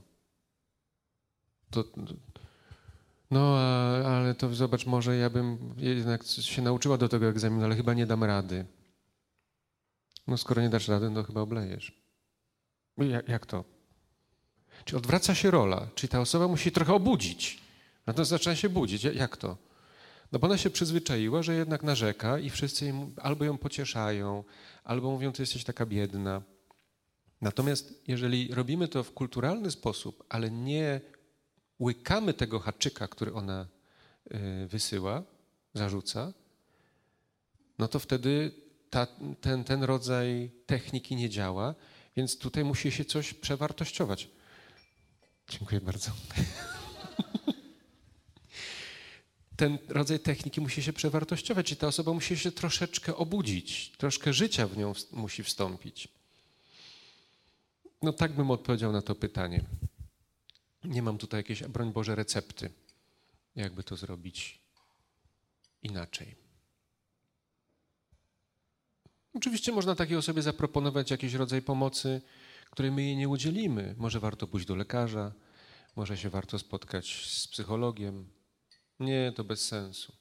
To, 1.70 1.84
no, 3.30 3.58
ale 4.06 4.34
to 4.34 4.54
zobacz, 4.54 4.86
może 4.86 5.16
ja 5.16 5.30
bym 5.30 5.74
jednak 5.76 6.24
się 6.24 6.62
nauczyła 6.62 6.98
do 6.98 7.08
tego 7.08 7.26
egzaminu, 7.28 7.64
ale 7.64 7.76
chyba 7.76 7.94
nie 7.94 8.06
dam 8.06 8.24
rady. 8.24 8.66
No 10.26 10.36
skoro 10.36 10.62
nie 10.62 10.68
dasz 10.68 10.88
rady, 10.88 11.10
to 11.14 11.24
chyba 11.24 11.40
oblejesz. 11.40 11.92
Jak, 12.98 13.28
jak 13.28 13.46
to? 13.46 13.64
Czy 14.84 14.96
odwraca 14.96 15.34
się 15.34 15.50
rola? 15.50 15.88
Czy 15.94 16.08
ta 16.08 16.20
osoba 16.20 16.48
musi 16.48 16.72
trochę 16.72 16.94
obudzić? 16.94 17.60
No 18.06 18.14
to 18.14 18.24
zaczyna 18.24 18.56
się 18.56 18.68
budzić. 18.68 19.04
Jak 19.04 19.36
to? 19.36 19.56
No 20.32 20.38
bo 20.38 20.46
ona 20.46 20.58
się 20.58 20.70
przyzwyczaiła, 20.70 21.42
że 21.42 21.54
jednak 21.54 21.82
narzeka 21.82 22.38
i 22.38 22.50
wszyscy 22.50 22.94
albo 23.22 23.44
ją 23.44 23.58
pocieszają, 23.58 24.44
albo 24.84 25.10
mówią, 25.10 25.32
ty 25.32 25.42
jesteś 25.42 25.64
taka 25.64 25.86
biedna. 25.86 26.42
Natomiast 27.40 28.02
jeżeli 28.08 28.54
robimy 28.54 28.88
to 28.88 29.04
w 29.04 29.12
kulturalny 29.12 29.70
sposób, 29.70 30.24
ale 30.28 30.50
nie 30.50 31.00
łykamy 31.80 32.34
tego 32.34 32.60
haczyka, 32.60 33.08
który 33.08 33.34
ona 33.34 33.66
y, 34.62 34.66
wysyła, 34.66 35.22
zarzuca, 35.74 36.32
no 37.78 37.88
to 37.88 37.98
wtedy 37.98 38.52
ta, 38.90 39.06
ten, 39.40 39.64
ten 39.64 39.82
rodzaj 39.82 40.50
techniki 40.66 41.16
nie 41.16 41.30
działa, 41.30 41.74
więc 42.16 42.38
tutaj 42.38 42.64
musi 42.64 42.90
się 42.90 43.04
coś 43.04 43.34
przewartościować. 43.34 44.28
Dziękuję 45.48 45.80
bardzo. 45.80 46.10
Ten 49.58 49.78
rodzaj 49.88 50.20
techniki 50.20 50.60
musi 50.60 50.82
się 50.82 50.92
przewartościować 50.92 51.72
i 51.72 51.76
ta 51.76 51.86
osoba 51.86 52.12
musi 52.12 52.38
się 52.38 52.52
troszeczkę 52.52 53.16
obudzić, 53.16 53.92
troszkę 53.96 54.32
życia 54.32 54.66
w 54.66 54.76
nią 54.76 54.92
musi 55.12 55.42
wstąpić. 55.42 56.08
No 58.02 58.12
tak 58.12 58.32
bym 58.32 58.50
odpowiedział 58.50 58.92
na 58.92 59.02
to 59.02 59.14
pytanie. 59.14 59.64
Nie 60.84 61.02
mam 61.02 61.18
tutaj 61.18 61.40
jakiejś, 61.40 61.62
broń 61.62 61.92
Boże, 61.92 62.14
recepty, 62.14 62.70
jakby 63.56 63.84
to 63.84 63.96
zrobić 63.96 64.60
inaczej. 65.82 66.34
Oczywiście 69.34 69.72
można 69.72 69.94
takiej 69.94 70.16
osobie 70.16 70.42
zaproponować 70.42 71.10
jakiś 71.10 71.34
rodzaj 71.34 71.62
pomocy, 71.62 72.20
której 72.70 72.92
my 72.92 73.02
jej 73.02 73.16
nie 73.16 73.28
udzielimy. 73.28 73.94
Może 73.98 74.20
warto 74.20 74.46
pójść 74.46 74.66
do 74.66 74.76
lekarza, 74.76 75.32
może 75.96 76.16
się 76.16 76.30
warto 76.30 76.58
spotkać 76.58 77.26
z 77.26 77.48
psychologiem. 77.48 78.37
Nie, 79.00 79.32
to 79.36 79.44
bez 79.44 79.66
sensu. 79.66 80.12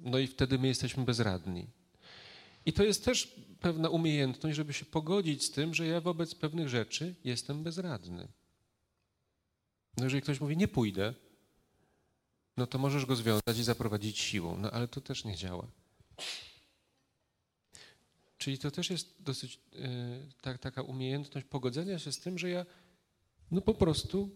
No 0.00 0.18
i 0.18 0.26
wtedy 0.26 0.58
my 0.58 0.68
jesteśmy 0.68 1.04
bezradni. 1.04 1.66
I 2.66 2.72
to 2.72 2.84
jest 2.84 3.04
też 3.04 3.40
pewna 3.60 3.88
umiejętność, 3.88 4.56
żeby 4.56 4.72
się 4.72 4.84
pogodzić 4.84 5.44
z 5.44 5.50
tym, 5.50 5.74
że 5.74 5.86
ja 5.86 6.00
wobec 6.00 6.34
pewnych 6.34 6.68
rzeczy 6.68 7.14
jestem 7.24 7.62
bezradny. 7.62 8.28
No 9.96 10.04
jeżeli 10.04 10.22
ktoś 10.22 10.40
mówi, 10.40 10.56
nie 10.56 10.68
pójdę, 10.68 11.14
no 12.56 12.66
to 12.66 12.78
możesz 12.78 13.06
go 13.06 13.16
związać 13.16 13.58
i 13.58 13.64
zaprowadzić 13.64 14.18
siłą. 14.18 14.56
No 14.56 14.70
ale 14.70 14.88
to 14.88 15.00
też 15.00 15.24
nie 15.24 15.36
działa. 15.36 15.66
Czyli 18.38 18.58
to 18.58 18.70
też 18.70 18.90
jest 18.90 19.22
dosyć 19.22 19.60
yy, 19.72 19.80
tak, 20.40 20.58
taka 20.58 20.82
umiejętność 20.82 21.46
pogodzenia 21.46 21.98
się 21.98 22.12
z 22.12 22.18
tym, 22.18 22.38
że 22.38 22.50
ja 22.50 22.66
no 23.50 23.60
po 23.60 23.74
prostu 23.74 24.30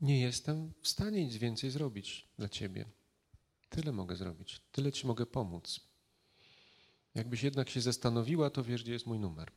nie 0.00 0.20
jestem 0.20 0.72
w 0.82 0.88
stanie 0.88 1.24
nic 1.24 1.36
więcej 1.36 1.70
zrobić 1.70 2.28
dla 2.38 2.48
ciebie. 2.48 2.84
Tyle 3.68 3.92
mogę 3.92 4.16
zrobić, 4.16 4.60
tyle 4.72 4.92
ci 4.92 5.06
mogę 5.06 5.26
pomóc. 5.26 5.80
Jakbyś 7.14 7.42
jednak 7.42 7.70
się 7.70 7.80
zastanowiła, 7.80 8.50
to 8.50 8.64
wiesz, 8.64 8.82
gdzie 8.82 8.92
jest 8.92 9.06
mój 9.06 9.18
numer. 9.18 9.50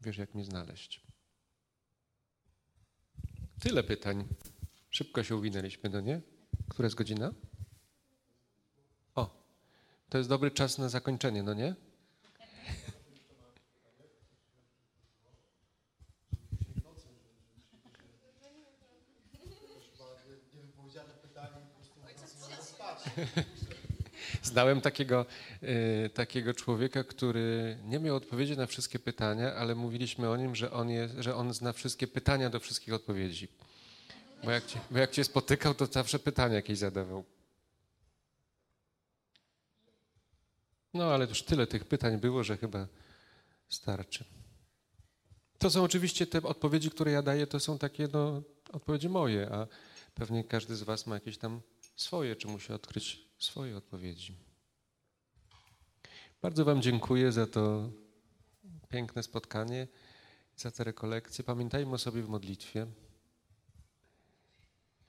Wiesz, 0.00 0.16
jak 0.16 0.34
mnie 0.34 0.44
znaleźć. 0.44 1.06
Tyle 3.60 3.82
pytań. 3.82 4.28
Szybko 4.90 5.22
się 5.22 5.36
uwinęliśmy, 5.36 5.90
no 5.90 6.00
nie? 6.00 6.22
Która 6.68 6.86
jest 6.86 6.96
godzina? 6.96 7.34
O, 9.14 9.42
to 10.08 10.18
jest 10.18 10.30
dobry 10.30 10.50
czas 10.50 10.78
na 10.78 10.88
zakończenie, 10.88 11.42
no 11.42 11.54
nie? 11.54 11.74
Znałem 24.42 24.80
takiego, 24.80 25.26
y, 25.62 26.10
takiego 26.14 26.54
człowieka, 26.54 27.04
który 27.04 27.78
nie 27.84 27.98
miał 27.98 28.16
odpowiedzi 28.16 28.56
na 28.56 28.66
wszystkie 28.66 28.98
pytania, 28.98 29.54
ale 29.54 29.74
mówiliśmy 29.74 30.30
o 30.30 30.36
nim, 30.36 30.54
że 30.54 30.72
on, 30.72 30.90
jest, 30.90 31.14
że 31.18 31.34
on 31.34 31.54
zna 31.54 31.72
wszystkie 31.72 32.06
pytania 32.06 32.50
do 32.50 32.60
wszystkich 32.60 32.94
odpowiedzi. 32.94 33.48
Bo 34.44 34.50
jak, 34.50 34.66
cię, 34.66 34.80
bo 34.90 34.98
jak 34.98 35.10
cię 35.10 35.24
spotykał, 35.24 35.74
to 35.74 35.86
zawsze 35.86 36.18
pytania 36.18 36.54
jakieś 36.54 36.78
zadawał. 36.78 37.24
No 40.94 41.04
ale 41.14 41.26
już 41.26 41.42
tyle 41.42 41.66
tych 41.66 41.84
pytań 41.84 42.18
było, 42.18 42.44
że 42.44 42.56
chyba 42.56 42.86
starczy. 43.68 44.24
To 45.58 45.70
są 45.70 45.82
oczywiście 45.84 46.26
te 46.26 46.42
odpowiedzi, 46.42 46.90
które 46.90 47.12
ja 47.12 47.22
daję, 47.22 47.46
to 47.46 47.60
są 47.60 47.78
takie 47.78 48.08
no, 48.12 48.42
odpowiedzi 48.72 49.08
moje, 49.08 49.52
a 49.52 49.66
pewnie 50.14 50.44
każdy 50.44 50.76
z 50.76 50.82
Was 50.82 51.06
ma 51.06 51.14
jakieś 51.14 51.38
tam 51.38 51.60
swoje, 51.96 52.36
czy 52.36 52.48
musi 52.48 52.72
odkryć 52.72 53.28
swoje 53.38 53.76
odpowiedzi. 53.76 54.36
Bardzo 56.42 56.64
Wam 56.64 56.82
dziękuję 56.82 57.32
za 57.32 57.46
to 57.46 57.90
piękne 58.88 59.22
spotkanie, 59.22 59.88
za 60.56 60.70
te 60.70 60.84
rekolekcje. 60.84 61.44
Pamiętajmy 61.44 61.92
o 61.92 61.98
sobie 61.98 62.22
w 62.22 62.28
modlitwie 62.28 62.86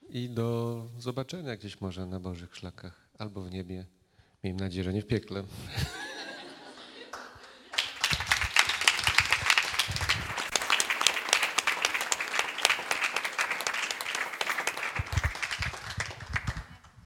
i 0.10 0.30
do 0.30 0.90
zobaczenia 0.98 1.56
gdzieś 1.56 1.82
może 1.82 2.06
na 2.06 2.20
Bożych 2.20 2.56
szlakach 2.56 3.10
albo 3.18 3.42
w 3.42 3.52
niebie. 3.52 3.86
Miejmy 4.44 4.60
nadzieję, 4.60 4.84
że 4.84 4.94
nie 4.94 5.02
w 5.02 5.08
piekle. 5.08 5.44